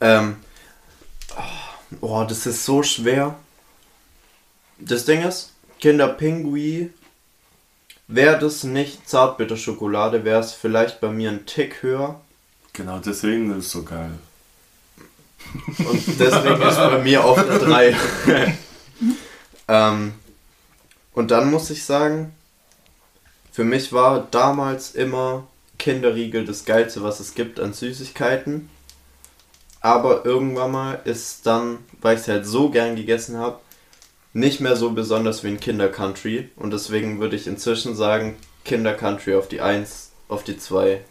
[0.01, 0.37] Ähm,
[2.01, 3.35] oh, das ist so schwer.
[4.79, 6.91] Das Ding ist, Kinderpingui,
[8.09, 12.19] wäre das nicht Zartbitterschokolade, wäre es vielleicht bei mir ein Tick höher.
[12.73, 14.11] Genau, deswegen ist es so geil.
[15.77, 17.95] Und deswegen ist bei mir auf der 3.
[19.67, 20.13] ähm,
[21.13, 22.33] und dann muss ich sagen,
[23.51, 25.47] für mich war damals immer
[25.77, 28.69] Kinderriegel das Geilste, was es gibt an Süßigkeiten.
[29.81, 33.59] Aber irgendwann mal ist dann, weil ich es halt so gern gegessen habe,
[34.33, 36.49] nicht mehr so besonders wie ein Kinder Country.
[36.55, 41.01] Und deswegen würde ich inzwischen sagen, Kinder Country auf die 1, auf die 2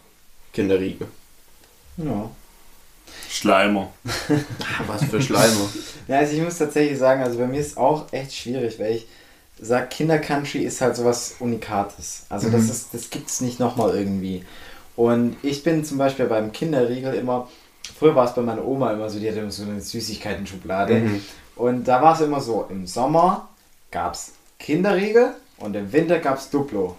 [0.52, 1.08] Kinderriegel.
[1.96, 2.30] Ja.
[3.28, 3.92] Schleimer.
[4.86, 5.68] Was für Schleimer.
[6.08, 9.06] Ja, also ich muss tatsächlich sagen, also bei mir ist auch echt schwierig, weil ich
[9.60, 12.22] sage, Kindercountry ist halt sowas Unikates.
[12.30, 14.42] Also das ist, das gibt's nicht nochmal irgendwie.
[14.96, 17.50] Und ich bin zum Beispiel beim Kinderriegel immer,
[17.98, 20.94] früher war es bei meiner Oma immer so, die hatte immer so eine Süßigkeiten-Schublade.
[20.94, 21.22] Mhm.
[21.58, 23.48] Und da war es immer so, im Sommer
[23.90, 26.96] gab's Kinderriegel und im Winter gab's Duplo.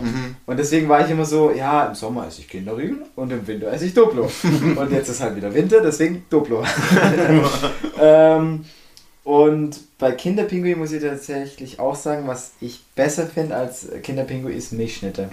[0.00, 0.36] Mhm.
[0.46, 3.72] Und deswegen war ich immer so, ja, im Sommer esse ich Kinderriegel und im Winter
[3.72, 4.30] esse ich Duplo.
[4.76, 6.64] und jetzt ist halt wieder Winter, deswegen Duplo.
[8.00, 8.64] ähm,
[9.24, 14.72] und bei Kinderpinguin muss ich tatsächlich auch sagen, was ich besser finde als Kinderpinguin ist
[14.72, 15.28] Milchschnitte.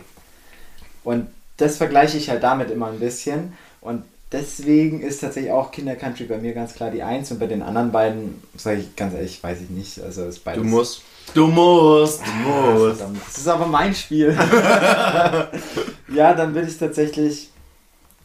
[1.05, 3.53] Und das vergleiche ich halt damit immer ein bisschen.
[3.79, 4.03] Und
[4.35, 7.61] deswegen ist tatsächlich auch Kinder Country bei mir ganz klar die Eins und bei den
[7.61, 10.01] anderen beiden, sage ich ganz ehrlich, weiß ich nicht.
[10.01, 10.61] Also ist beides.
[10.61, 11.01] Du musst.
[11.33, 12.21] Du musst.
[12.21, 14.37] Ah, verdammt, das ist aber mein Spiel.
[16.13, 17.49] ja, dann würde ich tatsächlich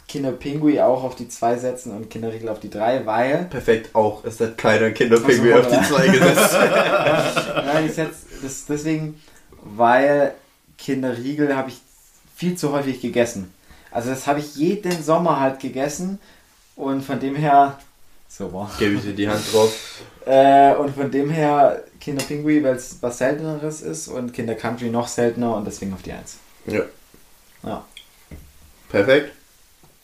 [0.08, 3.44] Kinderpingui auch auf die 2 setzen und Kinderriegel auf die 3, weil.
[3.44, 4.24] Perfekt, auch.
[4.24, 6.56] Es hat keiner Kinderpingui auf die 2 gesetzt.
[7.54, 9.20] Nein, ich setze das deswegen,
[9.62, 10.34] weil
[10.76, 11.80] Kinderriegel habe ich
[12.36, 13.52] viel zu häufig gegessen.
[13.90, 16.18] Also das habe ich jeden Sommer halt gegessen
[16.76, 17.78] und von dem her.
[18.28, 18.70] So war.
[18.78, 20.02] Gebe ich dir die Hand drauf.
[20.24, 25.08] Äh, und von dem her Kinderpingui, weil es was selteneres ist und Kinder Country noch
[25.08, 26.38] seltener und deswegen auf die 1.
[26.66, 26.82] Ja.
[27.64, 27.84] Ja.
[28.88, 29.32] Perfekt.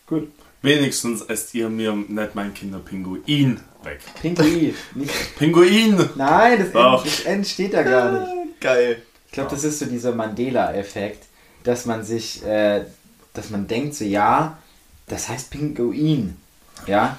[0.06, 0.32] Gut.
[0.62, 4.00] Wenigstens esst ihr mir nicht mein Kinderpinguin weg.
[4.20, 4.74] Pinguin.
[4.94, 6.10] Nicht, Pinguin!
[6.16, 7.04] nein, das Doch.
[7.04, 8.60] N, das N steht da gar nicht.
[8.60, 9.02] Geil.
[9.26, 11.24] Ich glaube, das ist so dieser Mandela-Effekt,
[11.62, 12.84] dass man sich, äh,
[13.36, 14.58] dass man denkt so, ja,
[15.08, 16.36] das heißt Pinguin.
[16.86, 17.18] Ja.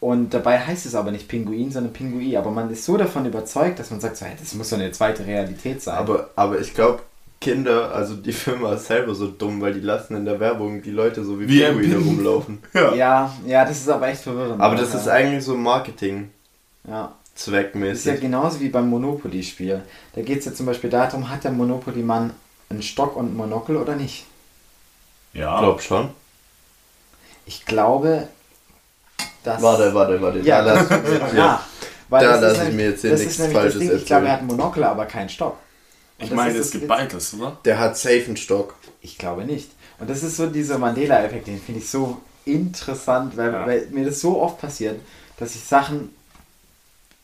[0.00, 2.36] Und dabei heißt es aber nicht Pinguin, sondern Pinguin.
[2.36, 4.90] Aber man ist so davon überzeugt, dass man sagt, so, hey, das muss so eine
[4.92, 5.96] zweite Realität sein.
[5.98, 7.00] Aber, aber ich glaube,
[7.40, 10.90] Kinder, also die Firma ist selber so dumm, weil die lassen in der Werbung die
[10.90, 12.58] Leute so wie, Wie Pinguine Pin- rumlaufen.
[12.74, 12.94] Ja.
[12.94, 14.60] ja, ja, das ist aber echt verwirrend.
[14.60, 14.98] Aber das ja.
[15.00, 16.30] ist eigentlich so Marketing
[16.86, 17.12] Ja.
[17.34, 18.20] Das ist ja zweckmäßig.
[18.20, 19.82] genauso wie beim Monopoly-Spiel.
[20.14, 22.32] Da geht es ja zum Beispiel darum, hat der Monopoly-Mann
[22.68, 24.26] einen Stock und ein Monokel oder nicht?
[25.32, 25.58] Ja.
[25.60, 26.10] Glaub schon.
[27.46, 28.28] Ich glaube,
[29.44, 29.62] dass...
[29.62, 30.38] Warte, warte, warte.
[30.40, 31.64] Ja, Da lass ich mir ja.
[32.08, 33.96] Weil Da das ist lass ich mir jetzt hier nichts Falsches Ding.
[33.96, 34.32] Ich glaube, er erzählen.
[34.32, 35.56] hat ein Monokel, aber keinen Stock.
[36.18, 37.56] Und Ich meine, ist es das gibt beides, oder?
[37.64, 38.74] Der hat safe einen Stock.
[39.00, 39.70] Ich glaube nicht.
[39.98, 43.66] Und das ist so dieser Mandela-Effekt, den finde ich so interessant, weil, Ja.
[43.66, 45.00] weil mir das so oft passiert,
[45.38, 46.14] dass ich Sachen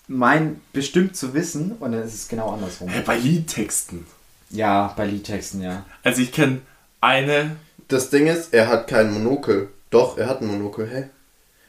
[0.09, 2.89] mein bestimmt zu wissen und dann ist es genau andersrum.
[2.89, 4.07] Hey, bei Liedtexten.
[4.51, 5.85] Ja, bei Liedtexten, ja.
[6.05, 6.61] Also ich kenne
[7.01, 7.57] eine.
[7.89, 9.69] Das Ding ist, er hat kein Monokel.
[9.91, 10.89] Doch, er hat ein Monokel.
[10.89, 11.05] Hä?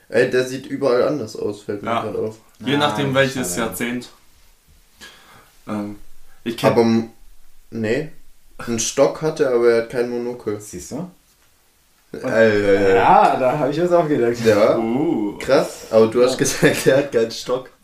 [0.10, 2.02] Ey, der sieht überall anders aus, fällt mir Ja.
[2.02, 2.38] gerade auf.
[2.60, 3.68] Je Ah, nachdem welches schade.
[3.68, 4.10] Jahrzehnt.
[5.68, 5.98] Ähm,
[6.44, 6.74] ich kenne.
[6.74, 6.86] Aber,
[7.72, 8.10] nee.
[8.58, 10.60] Einen Stock hat er, aber er hat kein Monokel.
[10.60, 11.12] Siehst du?
[12.14, 12.96] Äh, ja.
[12.96, 14.44] Ja, da habe ich was auch gedacht.
[14.44, 14.78] ja.
[14.78, 15.38] Uh.
[15.40, 17.70] Krass, aber du hast gesagt, er hat keinen Stock.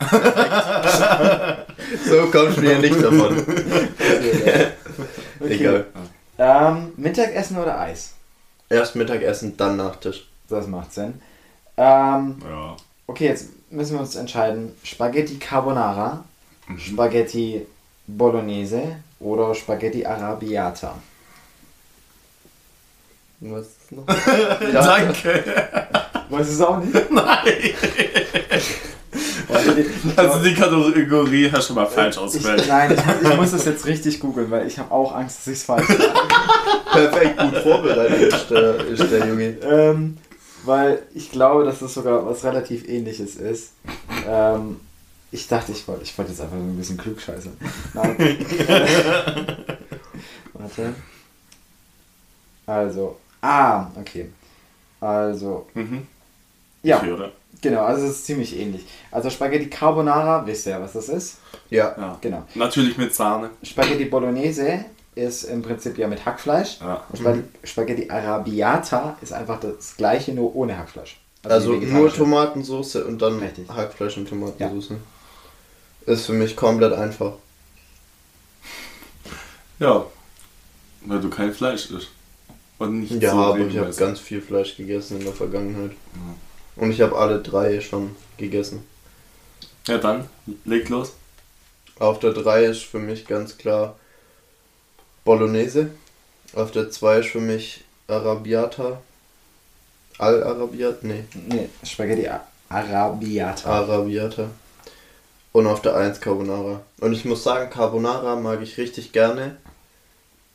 [2.08, 3.38] so kommst du hier nicht davon.
[3.38, 4.66] Okay.
[5.48, 5.86] Egal.
[6.38, 8.14] Ähm, Mittagessen oder Eis?
[8.68, 10.26] Erst Mittagessen, dann Nachtisch.
[10.48, 11.20] Das macht Sinn.
[11.76, 12.76] Ähm, Ja.
[13.06, 14.72] okay, jetzt müssen wir uns entscheiden.
[14.82, 16.24] Spaghetti Carbonara,
[16.66, 16.78] Mhm.
[16.78, 17.66] Spaghetti
[18.06, 20.94] Bolognese oder Spaghetti Arabiata.
[23.40, 24.04] Was ist noch?
[24.72, 25.44] Danke.
[26.30, 26.94] Weißt du es auch nicht?
[27.10, 27.44] Nein.
[30.16, 32.64] Also die Kategorie hast du mal falsch ausgewählt.
[32.68, 32.92] nein,
[33.22, 35.64] ich, ich muss das jetzt richtig googeln, weil ich habe auch Angst, dass ich es
[35.64, 36.12] falsch sage.
[36.92, 39.56] Perfekt, gut vorbereitet ist der, ist der Junge.
[39.62, 40.16] ähm,
[40.64, 43.72] weil ich glaube, dass das sogar was relativ ähnliches ist.
[44.28, 44.80] Ähm,
[45.30, 47.56] ich dachte, ich wollte ich wollte jetzt einfach so ein bisschen klugscheißern.
[47.94, 48.16] Nein.
[50.54, 50.94] Warte.
[52.66, 53.18] Also.
[53.42, 54.30] Ah, okay.
[55.00, 55.66] Also.
[55.74, 56.06] Mhm.
[56.82, 57.32] Ja, Ich höre.
[57.64, 58.86] Genau, also es ist ziemlich ähnlich.
[59.10, 61.38] Also Spaghetti Carbonara, wisst ihr ja, was das ist?
[61.70, 61.94] Ja.
[61.98, 62.18] Ja.
[62.20, 62.44] Genau.
[62.54, 63.50] Natürlich mit Sahne.
[63.62, 64.84] Spaghetti Bolognese
[65.16, 66.78] ist im Prinzip ja mit Hackfleisch.
[66.80, 67.04] Ja.
[67.10, 71.20] Und Spag Spaghetti Arabiata ist einfach das gleiche, nur ohne Hackfleisch.
[71.42, 72.12] Also die nur.
[72.12, 73.68] Tomatensauce und dann Richtig.
[73.68, 74.96] Hackfleisch und Tomatensauce.
[76.06, 77.32] Ist für mich komplett einfach.
[79.78, 80.06] Ja.
[81.06, 82.08] Weil du kein Fleisch isst.
[82.78, 85.92] Und nicht Ja, so aber ich habe ganz viel Fleisch gegessen in der Vergangenheit.
[86.76, 88.84] Und ich habe alle drei schon gegessen.
[89.86, 90.28] Ja, dann,
[90.64, 91.12] leg los.
[91.98, 93.96] Auf der 3 ist für mich ganz klar
[95.24, 95.90] Bolognese.
[96.54, 99.00] Auf der 2 ist für mich Arabiata.
[100.18, 100.98] Al-Arabiata?
[101.02, 102.28] Nee, Nee, Spaghetti
[102.68, 103.68] Arabiata.
[103.68, 104.50] Arabiata.
[105.52, 106.80] Und auf der 1 Carbonara.
[107.00, 109.56] Und ich muss sagen, Carbonara mag ich richtig gerne.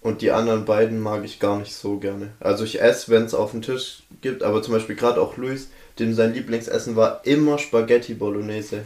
[0.01, 2.31] Und die anderen beiden mag ich gar nicht so gerne.
[2.39, 5.69] Also ich esse, wenn es auf dem Tisch gibt, aber zum Beispiel gerade auch Luis,
[5.99, 8.81] dem sein Lieblingsessen war immer Spaghetti Bolognese.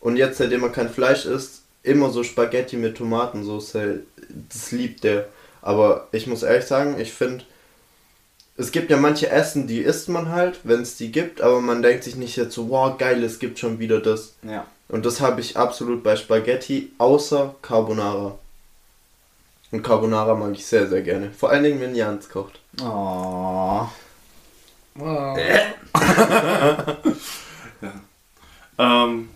[0.00, 3.76] Und jetzt, seitdem er kein Fleisch isst, immer so Spaghetti mit Tomatensauce.
[4.48, 5.26] Das liebt der.
[5.60, 7.44] Aber ich muss ehrlich sagen, ich finde,
[8.56, 11.82] es gibt ja manche Essen, die isst man halt, wenn es die gibt, aber man
[11.82, 14.34] denkt sich nicht jetzt so, wow, geil, es gibt schon wieder das.
[14.42, 14.66] Ja.
[14.88, 18.38] Und das habe ich absolut bei Spaghetti, außer Carbonara.
[19.70, 21.30] Und Carbonara mag ich sehr, sehr gerne.
[21.30, 22.60] Vor allen Dingen, wenn Jans kocht.
[22.82, 23.86] Oh.
[28.78, 29.28] Ähm,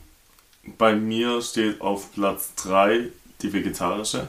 [0.78, 3.10] bei mir steht auf Platz 3
[3.42, 4.28] die vegetarische.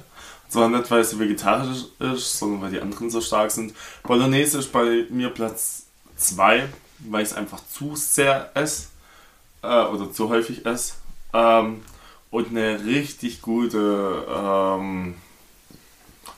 [0.50, 3.74] Zwar nicht, weil sie vegetarisch ist, sondern weil die anderen so stark sind.
[4.04, 6.68] Bolognese ist bei mir Platz 2,
[7.00, 8.88] weil ich es einfach zu sehr esse.
[9.62, 10.94] Äh, oder zu häufig esse.
[11.34, 11.82] Ähm,
[12.30, 15.16] und eine richtig gute ähm,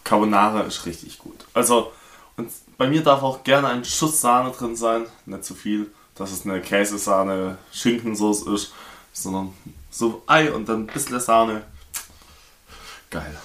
[0.04, 1.46] Carbonara ist richtig gut.
[1.54, 1.92] Also,
[2.40, 6.32] und bei mir darf auch gerne ein Schuss Sahne drin sein, nicht zu viel, dass
[6.32, 8.74] es eine Käsesahne, Schinkensauce ist,
[9.14, 9.54] sondern
[9.92, 11.64] so Ei und dann ein bisschen Sahne.
[13.10, 13.36] Geil.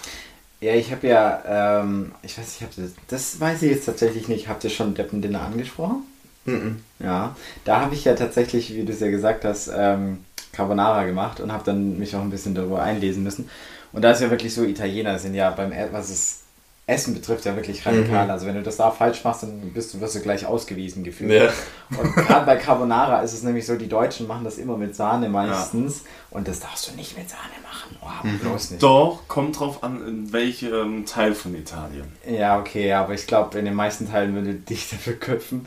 [0.60, 4.28] Ja, ich habe ja, ähm, ich weiß nicht, habt ihr, das weiß ich jetzt tatsächlich
[4.28, 4.48] nicht.
[4.48, 6.04] Habt ihr schon Deppendinner angesprochen?
[6.44, 6.82] Mhm.
[7.00, 11.40] Ja, da habe ich ja tatsächlich, wie du es ja gesagt hast, ähm, Carbonara gemacht
[11.40, 13.50] und habe dann mich auch ein bisschen darüber einlesen müssen.
[13.92, 16.43] Und da ist ja wirklich so, Italiener sind ja beim, was es
[16.86, 18.26] Essen betrifft, ja wirklich radikal.
[18.26, 18.30] Mhm.
[18.30, 21.32] Also wenn du das da falsch machst, dann bist du, wirst du gleich ausgewiesen gefühlt.
[21.32, 21.48] Ja.
[21.98, 25.30] Und gerade bei Carbonara ist es nämlich so, die Deutschen machen das immer mit Sahne
[25.30, 26.02] meistens.
[26.30, 27.96] Und das darfst du nicht mit Sahne machen.
[28.02, 28.38] Oh, Mhm.
[28.38, 28.82] bloß nicht.
[28.82, 32.04] Doch, kommt drauf an, in welchem Teil von Italien.
[32.28, 35.64] Ja, okay, aber ich glaube, in den meisten Teilen würde dich dafür köpfen.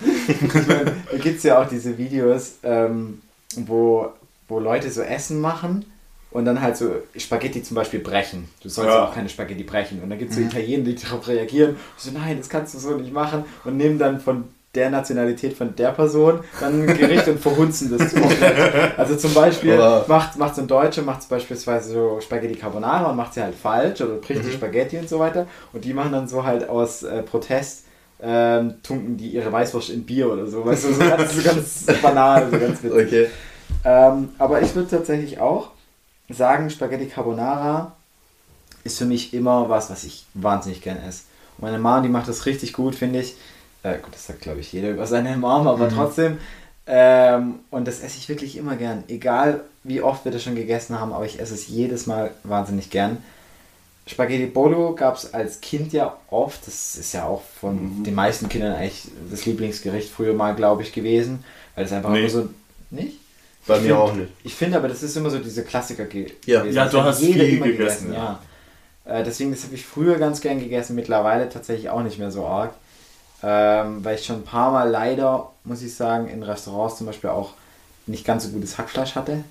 [1.11, 3.21] da gibt es ja auch diese Videos, ähm,
[3.55, 4.11] wo,
[4.47, 5.85] wo Leute so Essen machen
[6.31, 8.49] und dann halt so Spaghetti zum Beispiel brechen.
[8.61, 10.01] Du sollst ja auch keine Spaghetti brechen.
[10.03, 11.77] Und dann gibt es so Italiener, die darauf reagieren.
[11.97, 13.45] So, nein, das kannst du so nicht machen.
[13.63, 18.13] Und nehmen dann von der Nationalität von der Person dann ein Gericht und verhunzen das
[18.13, 18.53] komplett.
[18.97, 23.15] Also zum Beispiel Aber- macht, macht so ein Deutscher, macht beispielsweise so Spaghetti Carbonara und
[23.15, 25.47] macht sie halt falsch oder bricht die Spaghetti und so weiter.
[25.73, 27.85] Und die machen dann so halt aus äh, Protest,
[28.21, 30.63] ähm, tunken die ihre Weißwurst in Bier oder so.
[30.63, 33.07] Weißt du, so ganz, so ganz banal, so ganz witzig.
[33.07, 33.27] Okay.
[33.83, 35.69] Ähm, aber ich würde tatsächlich auch
[36.29, 37.93] sagen, Spaghetti Carbonara
[38.83, 41.23] ist für mich immer was, was ich wahnsinnig gern esse.
[41.57, 43.35] Und meine Mom, die macht das richtig gut, finde ich.
[43.83, 46.37] Äh, gut, das sagt, glaube ich, jeder über seine Mom, aber trotzdem.
[46.85, 49.03] Ähm, und das esse ich wirklich immer gern.
[49.07, 52.89] Egal, wie oft wir das schon gegessen haben, aber ich esse es jedes Mal wahnsinnig
[52.89, 53.17] gern.
[54.05, 56.65] Spaghetti Bolo gab es als Kind ja oft.
[56.65, 60.93] Das ist ja auch von den meisten Kindern eigentlich das Lieblingsgericht früher mal, glaube ich,
[60.93, 61.43] gewesen.
[61.75, 62.27] Weil es einfach Nee.
[62.29, 62.47] so.
[62.89, 63.19] Nicht?
[63.67, 64.31] Bei Ich mir find- auch nicht.
[64.43, 66.61] Ich finde aber, das ist immer so diese Klassiker ge Ja.
[66.61, 66.75] gewesen.
[66.75, 68.39] Ja, du hast jeder viel immer gegessen, ja.
[69.05, 72.45] Äh, deswegen, das habe ich früher ganz gern gegessen, mittlerweile tatsächlich auch nicht mehr so
[72.45, 72.73] arg.
[73.43, 77.29] Ähm, weil ich schon ein paar Mal leider, muss ich sagen, in Restaurants zum Beispiel
[77.29, 77.53] auch
[78.07, 79.43] nicht ganz so gutes Hackfleisch hatte.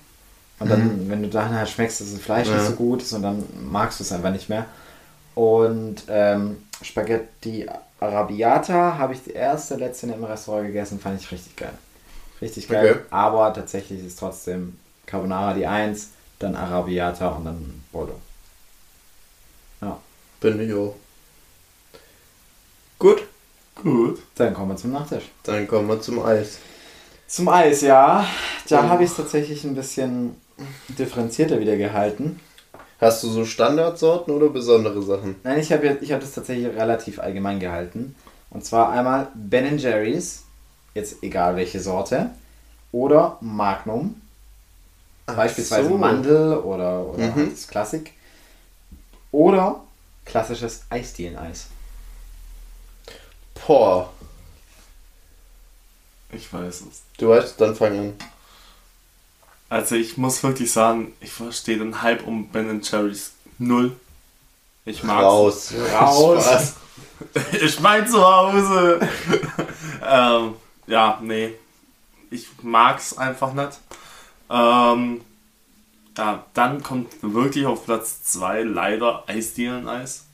[0.59, 2.55] Und dann, wenn du dann halt schmeckst, dass das Fleisch Ja.
[2.55, 4.65] nicht so gut ist und dann magst du es einfach nicht mehr.
[5.35, 7.67] Und ähm, Spaghetti
[7.99, 11.73] Arabiata habe ich die erste, letzte im Restaurant gegessen, fand ich richtig geil.
[12.41, 12.91] Richtig geil.
[12.91, 12.99] Okay.
[13.09, 16.09] Aber tatsächlich ist trotzdem Carbonara die 1,
[16.39, 18.19] dann Arabiata und dann Bolo.
[19.81, 19.99] Ja.
[20.39, 20.95] Bin ich auch.
[22.99, 23.23] Gut,
[23.75, 24.19] Gut.
[24.35, 25.25] Dann kommen wir zum Nachtisch.
[25.43, 26.57] dann kommen wir zum Eis.
[27.27, 28.25] Zum Eis, ja.
[28.69, 28.89] Da Oh.
[28.89, 30.35] habe ich es tatsächlich ein bisschen
[30.89, 32.39] differenzierter wieder gehalten.
[32.99, 35.35] Hast du so Standardsorten oder besondere Sachen?
[35.43, 38.15] Nein, ich habe ich habe das tatsächlich relativ allgemein gehalten.
[38.49, 40.45] Und zwar einmal Ben Jerry's,
[40.97, 42.31] jetzt egal welche Sorte,
[42.91, 44.21] oder Magnum,
[45.25, 45.97] beispielsweise so.
[45.97, 47.35] Mandel oder, oder Mhm.
[47.35, 48.13] halt das Klassik.
[49.31, 49.81] Oder
[50.25, 51.67] klassisches Eisdielen-Eis.
[53.65, 54.09] Boah,
[56.31, 57.01] Ich weiß es.
[57.17, 58.13] du weißt, dann fang an.
[59.69, 63.95] Also ich muss wirklich sagen, ich verstehe den Hype um Ben Jerry's null.
[64.85, 65.23] Ich mag's.
[65.23, 65.73] Raus.
[65.93, 66.73] Raus.
[67.61, 68.99] Ich mein zu Hause.
[70.07, 70.53] ähm,
[70.87, 71.53] ja, nee.
[72.29, 73.79] Ich mag's einfach nicht.
[74.49, 75.21] Ähm,
[76.17, 80.25] ja, dann kommt wirklich auf Platz 2 leider Eisdielen-Eis.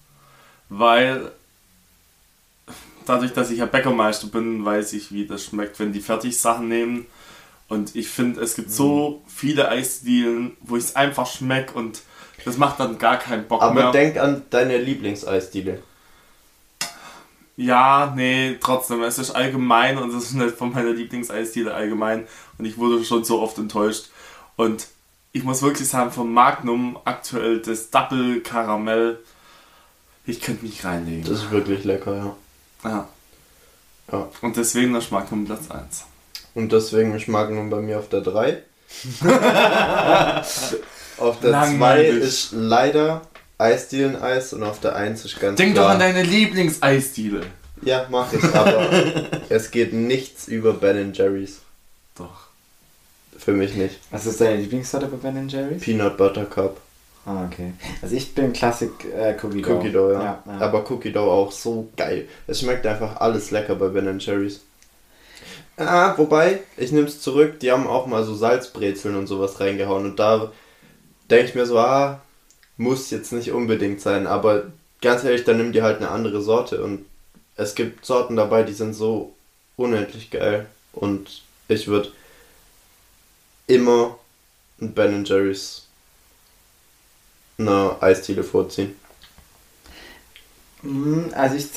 [0.69, 1.31] Weil
[3.05, 7.05] dadurch, dass ich ja Bäckermeister bin, weiß ich, wie das schmeckt, wenn die Fertigsachen nehmen.
[7.67, 12.01] Und ich finde, es gibt so viele Eisdielen, wo ich es einfach schmeck und
[12.45, 13.91] das macht dann gar keinen Bock Aber mehr.
[13.91, 15.81] denk an deine Lieblingseisdiele.
[17.55, 22.27] Ja, nee, trotzdem, es ist allgemein und es ist nicht von meiner Lieblingseisdiele allgemein
[22.57, 24.09] und ich wurde schon so oft enttäuscht.
[24.55, 24.87] Und
[25.33, 29.19] ich muss wirklich sagen, vom Magnum aktuell das Double Karamell,
[30.25, 31.23] ich könnte mich reinlegen.
[31.23, 32.89] Das ist wirklich lecker, ja.
[32.89, 33.07] Ja.
[34.11, 34.29] Ja.
[34.41, 36.05] Und deswegen das Magnum Platz 1.
[36.55, 38.63] Und deswegen ist Magnum bei mir auf der 3.
[41.17, 42.23] auf der 2 Langweilig.
[42.23, 43.21] ist leider
[43.63, 45.93] Eisdielen-Eis und auf der 1 ist ganz Denk doch klar.
[45.93, 47.41] an deine Lieblingseisdiele.
[47.81, 48.89] Ja, mach ich, aber
[49.49, 51.61] es geht nichts über Ben Jerry's.
[52.15, 52.47] Doch.
[53.37, 53.99] Für mich nicht.
[54.11, 55.81] Was ist deine Lieblingssorte bei Ben Jerry's?
[55.81, 56.77] Peanut Butter Cup.
[57.25, 57.73] Ah, okay.
[58.01, 59.77] Also ich bin Classic äh, Cookie Dough.
[59.77, 60.21] Cookie Dough, ja.
[60.23, 60.59] ja, ja.
[60.59, 62.27] Aber Cookie Dough auch so geil.
[62.47, 64.61] Es schmeckt einfach alles lecker bei Ben Jerry's.
[65.77, 70.05] Ah, wobei, ich nehme es zurück, die haben auch mal so Salzbrezeln und sowas reingehauen
[70.05, 70.51] und da
[71.31, 72.21] denke ich mir so, ah,
[72.83, 74.71] muss jetzt nicht unbedingt sein, aber
[75.01, 77.05] ganz ehrlich, dann nimm dir halt eine andere Sorte und
[77.55, 79.35] es gibt Sorten dabei, die sind so
[79.77, 82.11] unendlich geil und ich würde
[83.67, 84.17] immer
[84.81, 85.87] ein Ben Jerry's
[87.57, 88.95] eine Eisdiele vorziehen.
[90.81, 91.67] Mm, Also ich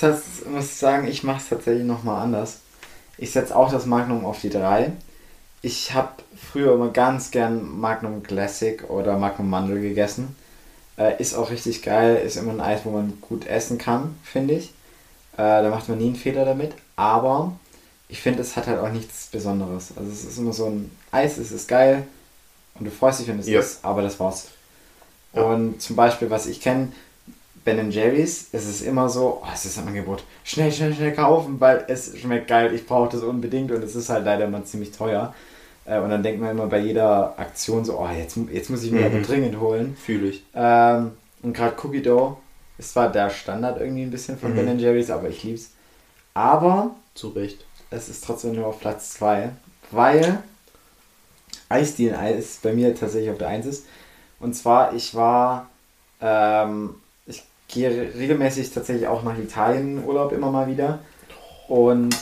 [0.50, 2.60] muss sagen, ich mache es tatsächlich nochmal anders.
[3.18, 4.92] Ich setze auch das Magnum auf die 3.
[5.62, 10.36] Ich habe früher immer ganz gern Magnum Classic oder Magnum Mandel gegessen.
[10.98, 14.54] Äh, ist auch richtig geil, ist immer ein Eis, wo man gut essen kann, finde
[14.54, 14.70] ich.
[15.34, 16.72] Äh, da macht man nie einen Fehler damit.
[16.96, 17.52] Aber
[18.08, 19.92] ich finde, es hat halt auch nichts Besonderes.
[19.96, 22.06] Also es ist immer so ein Eis, es ist geil
[22.78, 23.60] und du freust dich, wenn es Ja.
[23.60, 24.48] ist, aber das war's.
[25.34, 25.42] Ja.
[25.42, 26.88] Und zum Beispiel, was ich kenne,
[27.64, 31.60] Ben Jerry's, es ist immer so, oh, es ist ein Angebot, schnell, schnell, schnell kaufen,
[31.60, 34.92] weil es schmeckt geil, ich brauche das unbedingt und es ist halt leider immer ziemlich
[34.92, 35.34] teuer.
[35.86, 38.90] Äh, Und dann denkt man immer bei jeder Aktion so, oh, jetzt, jetzt muss ich
[38.92, 39.06] mir Mhm.
[39.06, 39.96] aber dringend holen.
[39.96, 40.42] Fühle ich.
[40.54, 41.12] Ähm,
[41.42, 42.36] und gerade Cookie Dough
[42.78, 44.56] ist zwar der Standard irgendwie ein bisschen von Mhm.
[44.66, 45.70] Ben Jerry's, aber ich lieb's.
[46.34, 47.64] Aber Zu Recht.
[47.90, 49.50] es ist trotzdem nur auf Platz 2,
[49.90, 50.40] weil
[51.68, 53.86] Eisdielen-Eis bei mir tatsächlich auf der 1 ist.
[54.38, 55.68] Und zwar, ich war,
[56.20, 61.00] ähm, ich gehe regelmäßig tatsächlich auch nach Italien Urlaub immer mal wieder.
[61.68, 62.14] Und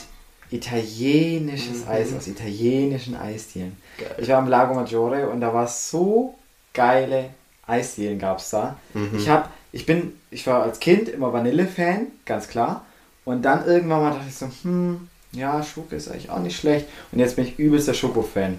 [0.50, 1.88] italienisches Mhm.
[1.90, 3.76] Eis aus italienischen Eisdielen.
[3.98, 4.14] Geil.
[4.18, 6.34] Ich war im Lago Maggiore und da war so
[6.72, 7.30] geile
[7.66, 8.76] Eisdielen gab es da.
[8.92, 9.10] Mhm.
[9.16, 12.84] Ich habe, ich bin, ich war als Kind immer Vanille-Fan, ganz klar.
[13.24, 16.86] Und dann irgendwann mal dachte ich so, hm, ja, Schoko ist eigentlich auch nicht schlecht.
[17.10, 18.58] Und jetzt bin ich übelster Schoko-Fan.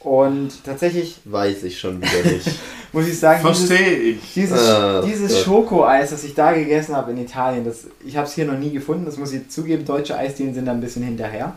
[0.00, 2.48] Und tatsächlich Weiß ich schon wieder nicht.
[2.96, 4.34] muss ich sagen, dieses, Verstehe ich.
[4.34, 5.44] dieses, Ah, dieses Gott.
[5.44, 8.70] Schokoeis, das ich da gegessen habe in Italien, das, ich habe es hier noch nie
[8.70, 11.52] gefunden, das muss ich zugeben, deutsche Eisdielen sind da ein bisschen hinterher.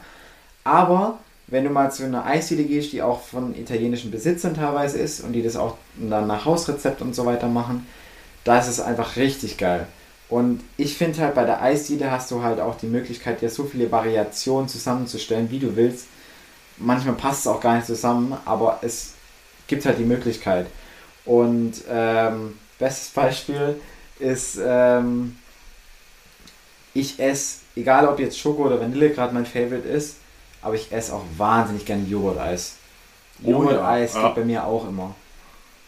[0.66, 1.18] Aber
[1.48, 5.34] wenn du mal zu einer Eisdiele gehst, die auch von italienischen Besitzern teilweise ist und
[5.34, 7.88] die das auch dann nach Hausrezept und so weiter machen,
[8.44, 9.88] da ist es einfach richtig geil.
[10.28, 13.64] Und ich finde halt bei der Eisdiele hast du halt auch die Möglichkeit, dir so
[13.64, 16.06] viele Variationen zusammenzustellen, wie du willst.
[16.78, 19.14] Manchmal passt es auch gar nicht zusammen, aber es
[19.68, 20.68] gibt halt die Möglichkeit.
[21.26, 23.80] Und ähm, bestes Beispiel
[24.20, 25.38] ist, ähm,
[26.94, 30.18] ich esse, egal ob jetzt Schoko oder Vanille gerade mein Favorite ist,
[30.62, 32.76] aber ich esse auch wahnsinnig gerne Joghurt-Eis.
[33.44, 34.28] Oh Joghurt-Eis ja.
[34.28, 35.16] geht bei mir auch immer.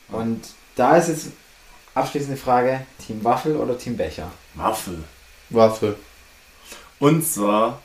[0.10, 0.42] Und
[0.76, 1.28] da ist jetzt
[1.94, 4.32] abschließende Frage: Team Waffel oder Team Becher?
[4.56, 5.04] Waffel.
[5.50, 5.98] Waffel.
[7.00, 7.82] Und zwar,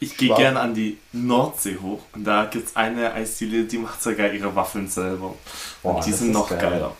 [0.00, 0.38] ich gehe Schwab.
[0.38, 4.54] gern an die Nordsee hoch und da gibt es eine Eisdiele, die macht sogar ihre
[4.54, 5.34] Waffeln selber.
[5.82, 6.58] Boah, und die sind noch geil.
[6.60, 6.96] geiler.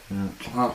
[0.55, 0.74] Ja.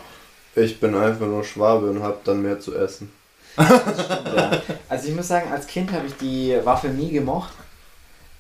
[0.56, 3.12] Ich bin einfach nur Schwabe und hab dann mehr zu essen.
[3.58, 4.62] Ja.
[4.88, 7.54] Also ich muss sagen, als Kind habe ich die Waffel nie gemocht.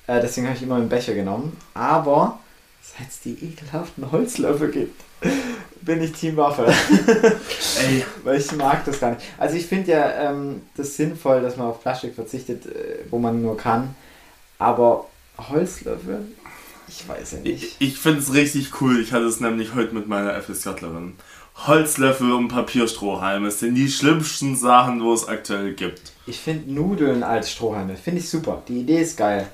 [0.07, 1.57] Äh, deswegen habe ich immer einen Becher genommen.
[1.73, 2.39] Aber
[2.82, 5.01] seit es die ekelhaften Holzlöffel gibt,
[5.82, 6.65] bin ich Team Waffel.
[7.88, 9.22] Ey, Weil ich mag das gar nicht.
[9.38, 13.41] Also ich finde ja ähm, das sinnvoll, dass man auf Plastik verzichtet, äh, wo man
[13.41, 13.95] nur kann.
[14.57, 15.07] Aber
[15.38, 16.26] Holzlöffel,
[16.88, 17.63] ich weiß ja nicht.
[17.63, 18.99] ich, ich finde es richtig cool.
[18.99, 21.13] Ich hatte es nämlich heute mit meiner FSJlerin.
[21.67, 26.13] Holzlöffel und Papierstrohhalme sind die schlimmsten Sachen, wo es aktuell gibt.
[26.26, 28.61] Ich finde Nudeln als Strohhalme, finde ich super.
[28.67, 29.47] Die Idee ist geil.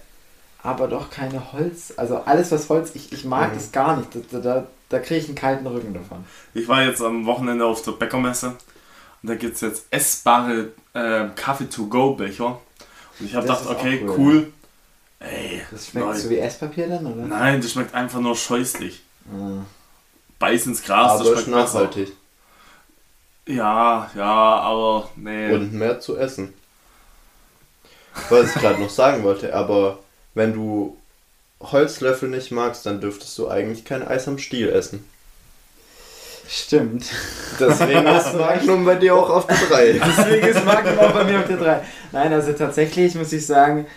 [0.61, 1.93] Aber doch keine Holz.
[1.97, 3.55] Also alles was Holz, ich, ich mag Mhm.
[3.55, 4.09] das gar nicht.
[4.32, 6.25] Da, da, da kriege ich einen kalten Rücken davon.
[6.53, 8.47] Ich war jetzt am Wochenende auf der Bäckermesse
[9.23, 12.59] Und da gibt es jetzt essbare äh, Kaffee-to-go-Becher.
[13.19, 14.15] Und ich habe Das gedacht, okay, cool.
[14.17, 14.53] cool.
[15.19, 16.17] Ey, Das schmeckt nein.
[16.17, 17.25] so wie Esspapier dann, oder?
[17.25, 19.01] Nein, das schmeckt einfach nur scheußlich.
[19.31, 19.63] Ah.
[20.38, 21.73] Beiß ins Gras, das aber schmeckt ist besser.
[21.79, 22.11] nachhaltig.
[23.47, 25.53] Ja, ja, aber nee.
[25.53, 26.53] Und mehr zu essen.
[28.29, 29.99] Was ich gerade noch sagen wollte, aber
[30.33, 30.97] wenn du
[31.72, 35.03] Holzlöffel nicht magst, dann dürftest du eigentlich kein Eis am Stiel essen.
[36.47, 37.05] Stimmt.
[37.59, 39.93] Deswegen ist Magnum bei dir auch auf der 3.
[40.18, 41.82] Deswegen ist Magnum auch bei mir auf der 3.
[42.11, 43.88] Nein, also tatsächlich muss ich sagen,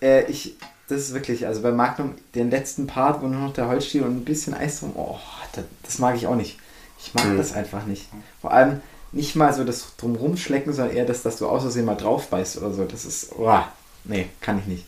[0.00, 0.54] äh, ich,
[0.88, 4.16] das ist wirklich, also bei Magnum, den letzten Part, wo nur noch der Holzstiel und
[4.16, 5.18] ein bisschen Eis drum, oh,
[5.54, 6.58] das, das mag ich auch nicht.
[7.00, 7.36] Ich mag Hm.
[7.36, 8.06] das einfach nicht.
[8.40, 11.84] Vor allem nicht mal so das drumrum schlecken, sondern eher das, dass du aus Versehen
[11.84, 12.84] mal drauf beißt oder so.
[12.84, 13.60] Das ist, oh,
[14.04, 14.84] nee, kann ich nicht.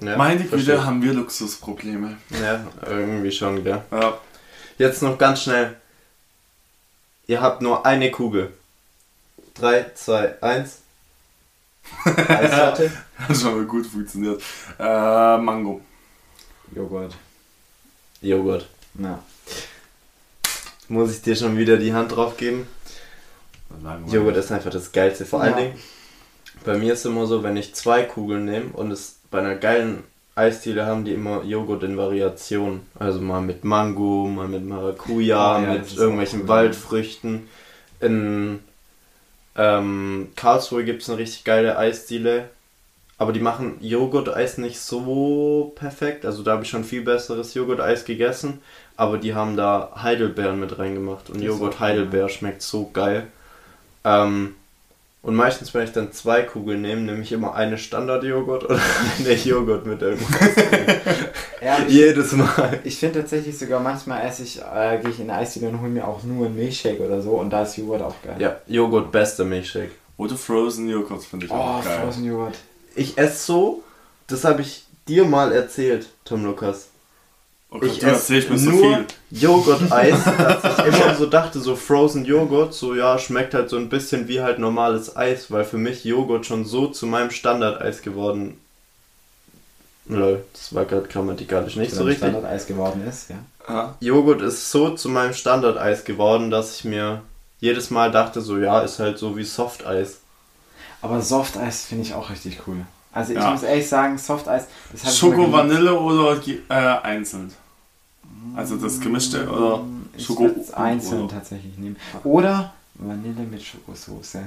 [0.00, 2.16] Ja, Meine Güte, haben wir Luxusprobleme.
[2.30, 3.82] Ja, irgendwie schon, gell.
[3.90, 4.18] Ja.
[4.78, 5.76] Jetzt noch ganz schnell.
[7.26, 8.52] Ihr habt nur eine Kugel.
[9.54, 10.78] 3, 2, 1.
[12.04, 12.92] Eissorte.
[13.18, 14.40] Hat schon mal gut funktioniert.
[14.78, 15.80] Äh, Mango.
[16.74, 17.16] Joghurt.
[18.20, 18.68] Joghurt.
[18.94, 19.18] Ja.
[20.88, 22.68] Muss ich dir schon wieder die Hand drauf geben?
[24.06, 25.26] Joghurt ist einfach das Geilste.
[25.26, 25.60] Vor allen Ja.
[25.64, 25.78] Dingen,
[26.64, 30.04] bei mir ist immer so, wenn ich zwei Kugeln nehme und es bei einer geilen
[30.34, 32.82] Eisdiele haben die immer Joghurt in Variationen.
[32.98, 36.48] Also mal mit Mango, mal mit Maracuja, Oh ja, mit irgendwelchen cool.
[36.48, 37.48] Waldfrüchten.
[38.00, 38.60] In
[39.56, 42.50] ähm, Karlsruhe gibt es eine richtig geile Eisdiele.
[43.20, 46.24] Aber die machen Joghurt-Eis nicht so perfekt.
[46.24, 48.62] Also da habe ich schon viel besseres Joghurt-Eis gegessen.
[48.96, 51.28] Aber die haben da Heidelbeeren mit reingemacht.
[51.28, 53.26] Und Joghurt Heidelbeer schmeckt so geil.
[54.04, 54.54] Ähm,
[55.28, 58.80] und meistens, wenn ich dann zwei Kugeln nehme, nehme ich immer eine Standard-Joghurt oder
[59.18, 60.36] eine Joghurt mit irgendwas.
[61.60, 62.78] Ja, Jedes Mal.
[62.84, 65.90] ich finde tatsächlich sogar manchmal esse ich, äh, gehe ich in eine Eisdiele und hole
[65.90, 68.36] mir auch nur einen Milchshake oder so und da ist Joghurt auch geil.
[68.38, 69.90] Ja, Joghurt bester Milchshake.
[70.16, 71.98] Oder Frozen Joghurt finde ich Oh, auch geil.
[72.02, 72.54] Frozen Joghurt.
[72.94, 73.82] Ich esse so,
[74.28, 76.90] das habe ich dir mal erzählt, Tom Lukas.
[77.70, 79.06] Oh Gott, ich erzählst mir so nur viel.
[79.30, 83.90] Joghurt-Eis, dass ich immer so dachte, so Frozen Joghurt, so ja, schmeckt halt so ein
[83.90, 88.58] bisschen wie halt normales Eis, weil für mich Joghurt schon so zu meinem Standard-Eis geworden.
[90.06, 92.28] Lol, das war gerade grammatikalisch nicht so richtig.
[92.28, 93.36] Standard-Eis geworden ist, ja.
[93.68, 93.96] Ja.
[94.00, 97.20] Joghurt ist so zu meinem Standard-Eis geworden, dass ich mir
[97.60, 100.20] jedes Mal dachte, so ja, ist halt so wie Soft-Eis.
[101.02, 102.86] Aber Soft-Eis finde ich auch richtig cool.
[103.12, 103.50] Also ich Ja.
[103.50, 105.52] muss ehrlich sagen, Soft-Eis, ich immer Schoko.
[105.52, 107.52] Vanille oder äh, einzeln?
[108.54, 109.84] Also das gemischte oder
[110.16, 111.96] Ich Schoko würde es einzeln oder- tatsächlich nehmen.
[112.24, 114.42] Oder Vanille mit Schokosoße.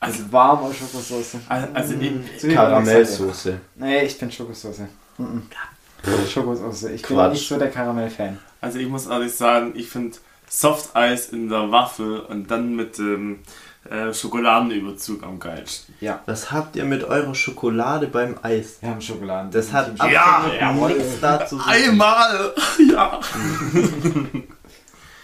[0.00, 1.38] Also, Also warme Schokosoße.
[1.48, 3.60] also ich, So wie man gesagt Karamellsoße.
[3.76, 4.88] Nee, ich bin Schokosoße.
[5.18, 5.42] Mhm.
[6.28, 6.92] Schokosoße.
[6.92, 7.32] Ich bin Quatsch.
[7.32, 8.38] nicht so der Karamell-Fan.
[8.60, 10.16] also ich muss ehrlich sagen, ich finde
[10.48, 13.38] Soft Eis in der Waffel und dann mit dem
[13.90, 15.94] äh, Schokoladenüberzug am geilsten.
[16.00, 16.20] Ja.
[16.26, 18.78] Was habt ihr mit eurer Schokolade beim Eis?
[18.80, 19.50] Wir haben Schokoladen.
[19.50, 20.92] Das hat Team Ja, absolut jawohl.
[20.94, 21.72] nichts dazu zu tun.
[21.72, 22.54] Einmal!
[22.92, 23.20] Ja!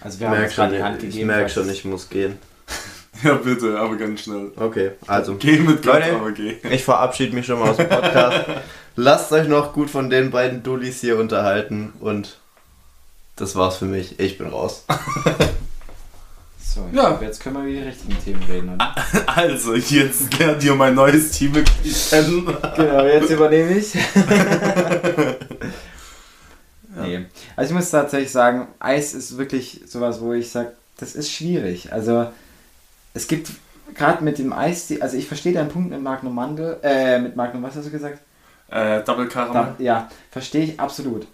[0.02, 1.26] Also Ich wir haben merke uns gerade schon, die Hand ich gegeben.
[1.26, 2.38] merk falls schon, ich muss gehen.
[3.22, 4.50] Ja, bitte, aber ganz schnell.
[4.56, 5.34] Okay, also.
[5.34, 6.14] Geh mit Gott, Leute.
[6.16, 6.56] aber geh.
[6.70, 8.46] Ich verabschiede mich schon mal aus dem Podcast.
[8.96, 12.38] Lasst euch noch gut von den beiden Dullis hier unterhalten und
[13.36, 14.18] das war's für mich.
[14.18, 14.86] Ich bin raus.
[16.72, 17.08] So, Ja.
[17.08, 18.74] glaube, jetzt können wir über die richtigen Themen reden.
[18.74, 18.94] Oder?
[19.26, 22.46] Also, jetzt lernt ihr mein neues Teammitglied kennen.
[22.76, 23.92] Genau, jetzt übernehme ich.
[27.02, 27.26] Nee.
[27.56, 31.92] Also ich muss tatsächlich sagen, Eis ist wirklich sowas, wo ich sage, das ist schwierig.
[31.92, 32.26] Also
[33.14, 33.50] es gibt
[33.94, 37.62] gerade mit dem Eis, also ich verstehe deinen Punkt mit Magnum Mandel, äh, mit Magnum,
[37.62, 38.18] was hast du gesagt?
[38.68, 39.74] Äh, Double Caramel.
[39.78, 41.26] Da, ja, verstehe ich absolut.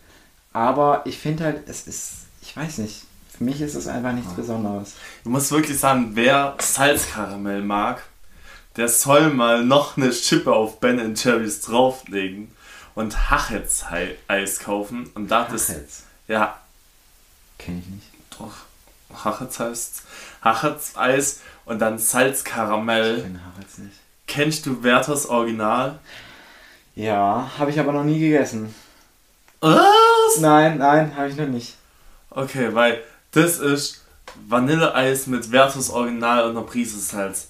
[0.53, 2.13] Aber ich finde halt, es ist,
[2.43, 3.05] ich weiß nicht,
[3.37, 4.95] für mich ist es einfach nichts Besonderes.
[5.25, 8.03] Ich muss wirklich sagen, wer Salzkaramell mag,
[8.77, 12.51] der soll mal noch eine Schippe auf Ben Jerry's drauflegen
[12.95, 15.11] und Hachetz-Eis kaufen.
[15.15, 15.73] Und da das.
[16.29, 16.59] Ja,
[17.59, 18.07] kenne ich nicht.
[18.39, 18.53] doch.
[19.25, 20.03] Hachetz heißt
[20.43, 23.23] Hachetz-Eis und dann Ich Salzkaramell.
[23.23, 23.97] kenne Hachetz nicht.
[24.27, 25.99] Kennst du Werthers Original?
[26.95, 28.75] Ja, habe ich aber noch nie gegessen.
[29.61, 30.39] Was?
[30.41, 31.77] Nein, nein, habe ich noch nicht.
[32.31, 33.03] Okay, weil
[33.37, 34.03] das ist
[34.49, 37.49] Vanilleeis mit Werthers Original und einer Prise Salz.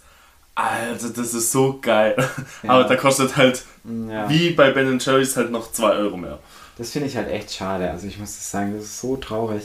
[0.54, 2.16] Alter, das ist so geil.
[2.62, 2.70] Ja.
[2.70, 4.28] Aber da kostet halt, Ja.
[4.28, 6.38] wie bei Ben Jerry's, halt noch 2 Euro mehr.
[6.78, 7.90] Das finde ich halt echt schade.
[7.90, 9.62] Also ich muss das sagen, das ist so traurig.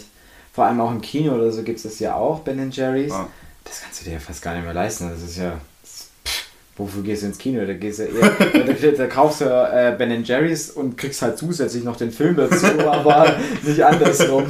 [0.54, 3.12] Vor allem auch im Kino oder so gibt es das ja auch, Ben Jerry's.
[3.12, 3.28] Ja.
[3.64, 5.10] Das kannst du dir ja fast gar nicht mehr leisten.
[5.10, 5.54] Das ist ja.
[5.86, 6.46] pff,
[6.78, 7.66] Wofür gehst du ins Kino?
[7.66, 11.84] Da gehst du eher, da, da kaufst du äh, Ben Jerry's und kriegst halt zusätzlich
[11.84, 14.46] noch den Film dazu, aber nicht andersrum.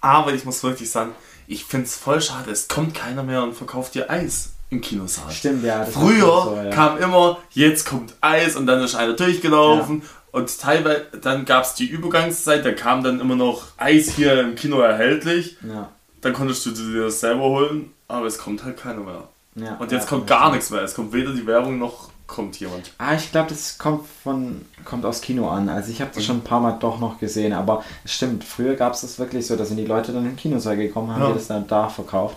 [0.00, 1.12] Aber ich muss wirklich sagen,
[1.46, 5.30] ich finde es voll schade, es kommt keiner mehr und verkauft dir Eis im Kinosaal.
[5.30, 5.84] Stimmt, ja.
[5.84, 6.70] Früher so, ja.
[6.70, 10.02] kam immer, jetzt kommt Eis und dann ist einer durchgelaufen.
[10.30, 14.54] Und teilweise, dann gab es die Übergangszeit, da kam dann immer noch Eis hier im
[14.56, 15.56] Kino erhältlich.
[15.66, 15.90] Ja.
[16.20, 19.28] Dann konntest du dir das selber holen, aber es kommt halt keiner mehr.
[19.54, 20.38] Ja, Und jetzt ja, kommt ja.
[20.38, 20.82] gar nichts mehr.
[20.82, 22.92] Es kommt weder die Werbung noch kommt jemand.
[22.98, 25.68] Ah, ich glaube, das kommt von kommt aus Kino an.
[25.68, 28.74] Also ich habe das schon ein paar Mal doch noch gesehen, aber es stimmt, früher
[28.76, 31.28] gab es das wirklich so, da sind die Leute dann im Kinosaal gekommen, haben Ja.
[31.28, 32.36] die das dann da verkauft.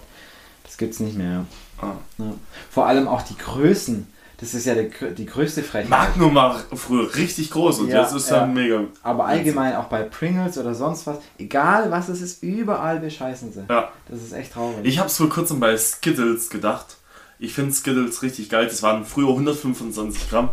[0.63, 1.45] Das gibt's nicht mehr.
[1.79, 1.91] Ah.
[2.17, 2.33] Ja.
[2.71, 4.07] Vor allem auch die Größen.
[4.37, 5.87] Das ist ja die, die größte Frechheit.
[5.89, 8.37] Magnum war früher richtig groß und Ja, jetzt ist ja.
[8.37, 8.85] er mega.
[9.03, 13.65] Aber allgemein auch bei Pringles oder sonst was, egal was es ist, überall bescheißen sie.
[13.69, 13.89] Ja.
[14.09, 14.79] Das ist echt traurig.
[14.81, 16.97] Ich habe es vor kurzem bei Skittles gedacht.
[17.41, 18.67] Ich finde Skittles richtig geil.
[18.67, 20.49] Das waren früher 125 Gramm.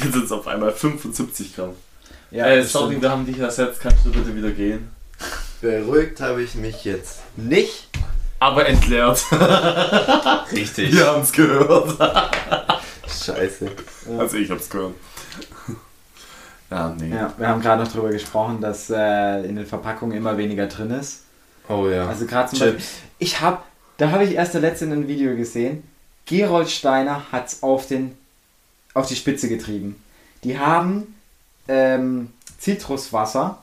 [0.00, 1.70] Jetzt sind es auf einmal 75 Gramm.
[2.30, 3.02] ja, äh, sorry, stimmt.
[3.02, 3.80] wir haben dich ersetzt.
[3.80, 4.88] Kannst du bitte wieder gehen?
[5.60, 7.88] Beruhigt habe ich mich jetzt nicht.
[8.38, 9.20] Aber entleert.
[10.52, 10.94] Richtig.
[10.94, 11.98] Wir haben es gehört.
[13.08, 13.68] Scheiße.
[14.16, 14.94] Also ich habe es gehört.
[16.70, 17.10] Ja, nee.
[17.10, 20.92] Ja, wir haben gerade noch darüber gesprochen, dass äh, in den Verpackungen immer weniger drin
[20.92, 21.24] ist.
[21.68, 22.06] Oh ja.
[22.06, 22.92] Also gerade zum Beispiel, Chips.
[23.18, 23.58] ich habe,
[23.96, 25.82] da habe ich erst letztens ein Video gesehen.
[26.28, 28.16] Gerold Steiner hat es auf den,
[28.94, 30.02] auf die Spitze getrieben.
[30.44, 31.14] Die haben
[31.68, 33.58] ähm, Zitruswasser,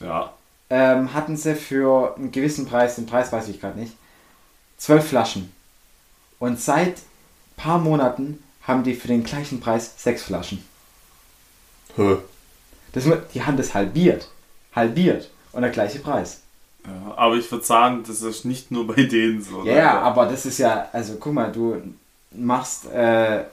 [0.00, 0.32] Ja.
[0.70, 3.92] ähm, hatten sie für einen gewissen Preis, den Preis weiß ich gerade nicht,
[4.76, 5.52] zwölf Flaschen.
[6.38, 6.94] Und seit
[7.56, 10.62] paar Monaten haben die für den gleichen Preis sechs Flaschen.
[11.96, 12.16] Hä.
[12.92, 13.04] Das,
[13.34, 14.28] die haben das halbiert.
[14.74, 15.30] Halbiert.
[15.52, 16.40] Und der gleiche Preis.
[16.84, 17.14] ja.
[17.16, 19.64] Aber ich würde sagen, das ist nicht nur bei denen so.
[19.64, 21.82] Ja, ja, aber das ist ja, also guck mal, du
[22.32, 23.44] machst, äh,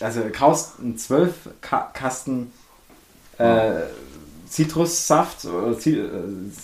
[0.00, 2.52] also kaufst einen 12 Ka Kasten
[3.38, 3.72] äh,
[4.48, 6.12] Zitrussaft oder äh,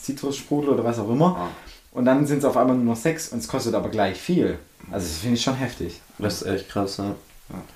[0.03, 1.49] Zitrussprudel oder was auch immer Ah.
[1.93, 4.59] und dann sind es auf einmal nur noch 6 und es kostet aber gleich viel.
[4.91, 6.01] Also das finde ich schon heftig.
[6.19, 7.15] Das ist echt krass, ne?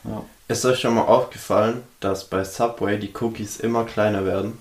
[0.04, 0.22] Ja.
[0.48, 4.58] Ist euch schon mal aufgefallen, dass bei Subway die Cookies immer kleiner werden?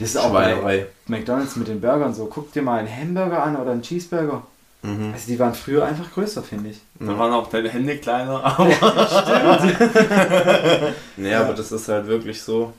[0.00, 0.86] Das ist auch bei.
[1.06, 2.26] McDonalds mit den Burgern so.
[2.26, 4.42] Guck dir mal einen Hamburger an oder einen Cheeseburger.
[4.86, 5.12] Mhm.
[5.12, 6.78] Also die waren früher einfach größer, finde ich.
[7.00, 8.68] Da waren auch deine Hände kleiner, aber
[11.16, 12.72] Nee, aber das ist halt wirklich so.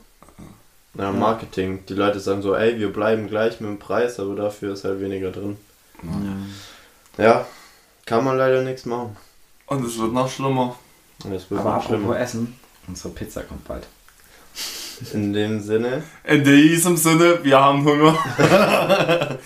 [0.94, 1.86] Ja, Marketing.
[1.88, 5.00] Die Leute sagen so, ey, wir bleiben gleich mit dem Preis, aber dafür ist halt
[5.00, 5.58] weniger drin.
[7.18, 7.46] Ja,
[8.06, 9.16] kann man leider nichts machen.
[9.68, 10.76] und es wird noch schlimmer.
[11.24, 12.20] Und Es wird Aber noch apropos schlimmer.
[12.20, 13.88] Essen, unsere Pizza kommt bald.
[15.14, 18.18] In dem Sinne, In diesem Sinne, wir haben Hunger.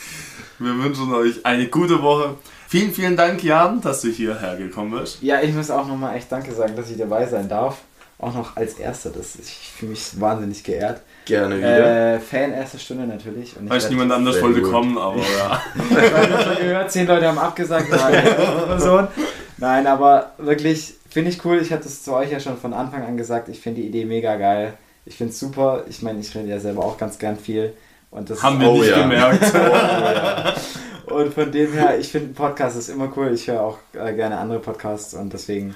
[0.60, 2.36] wir wünschen euch eine gute Woche.
[2.72, 5.22] Vielen, vielen Dank, Jan, dass du hierher gekommen bist.
[5.22, 7.80] Ja, ich muss auch nochmal echt Danke sagen, dass ich dabei sein darf.
[8.18, 9.10] Auch noch als Erster.
[9.10, 11.02] Das, ich fühle mich wahnsinnig geehrt.
[11.26, 12.14] gerne wieder.
[12.16, 13.58] Äh, Fan erster Stunde natürlich.
[13.58, 14.72] Und ich Weiß niemand anders wollte gut.
[14.72, 15.62] kommen, aber ja.
[15.90, 17.88] Weil wir schon gehört, zehn Leute haben abgesagt.
[19.58, 21.58] Nein, aber wirklich, finde ich cool.
[21.62, 23.50] Ich hatte es zu euch ja schon von Anfang an gesagt.
[23.50, 24.76] Ich finde die Idee mega geil.
[25.06, 25.84] Ich finde es super.
[25.90, 27.74] Ich meine, ich rede ja selber auch ganz gern viel.
[28.12, 29.02] Und das Haben ist wir Oh nicht ja.
[29.02, 29.44] gemerkt.
[31.14, 33.32] Und von dem her, ich finde ein Podcast ist immer cool.
[33.34, 35.76] Ich höre auch äh, gerne andere Podcasts und deswegen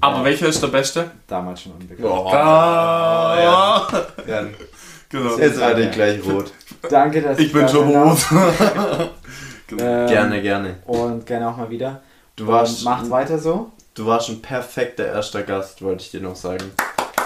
[0.00, 0.24] Aber Ja.
[0.24, 1.10] welcher ist der beste?
[1.26, 2.08] damals schon unbekannt.
[2.08, 3.88] Oh, Ah, ja.
[4.26, 4.44] ja.
[5.08, 5.36] Genau.
[5.36, 6.52] jetzt werde ich gleich rot.
[6.88, 8.18] Danke, dass Ich bin da schon rot.
[8.28, 9.10] Genau.
[9.72, 10.76] Ähm, Gerne, gerne.
[10.86, 12.02] Und gerne auch mal wieder.
[12.36, 13.70] Du warst, und macht weiter so.
[13.94, 16.72] du warst ein perfekter erster Gast, wollte ich dir noch sagen.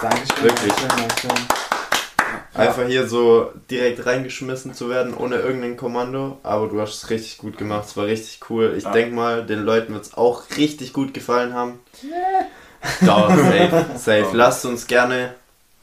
[0.00, 0.44] Dankeschön.
[0.44, 0.72] Wirklich.
[0.74, 1.75] Dankeschön, Dankeschön.
[2.56, 6.38] Einfach hier so direkt reingeschmissen zu werden, ohne irgendein Kommando.
[6.42, 7.84] Aber du hast es richtig gut gemacht.
[7.86, 8.74] Es war richtig cool.
[8.76, 8.92] Ich Ja.
[8.92, 11.80] denke mal, den Leuten wird es auch richtig gut gefallen haben.
[13.04, 14.28] Doch, safe, safe.
[14.32, 15.34] Lasst uns gerne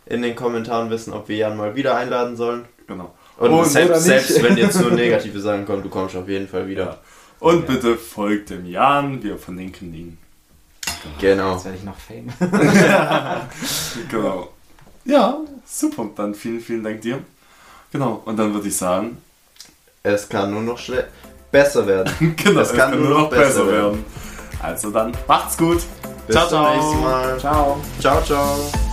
[0.06, 2.66] in den Kommentaren wissen, ob wir Jan mal wieder einladen sollen.
[2.88, 3.14] genau.
[3.38, 6.68] Und, Und- selbst, selbst wenn jetzt nur negative Sachen kommen, du kommst auf jeden Fall
[6.68, 7.00] wieder.
[7.40, 10.18] Und bitte folgt dem Jan, wir verlinken ihn.
[11.20, 11.54] Genau.
[11.54, 12.32] Jetzt werde ich noch Fame.
[14.10, 14.50] Genau.
[15.06, 16.10] Ja, super.
[16.16, 17.20] Dann vielen, vielen Dank dir.
[17.92, 18.22] Genau.
[18.26, 19.18] Und dann würde ich sagen,
[20.02, 21.08] Es kann nur noch schle
[21.52, 22.36] besser werden.
[22.36, 24.04] genau, Es kann nur noch besser werden.
[24.62, 25.82] Also dann, macht's gut.
[26.28, 26.76] Bis Ciao, zum ciao.
[26.76, 27.40] nächsten Mal.
[27.40, 27.82] Ciao.
[28.00, 28.93] Ciao, ciao.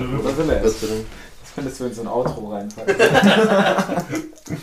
[0.00, 0.86] Oder Silvester.
[1.40, 2.94] Das könntest du in so ein Outro reinpacken.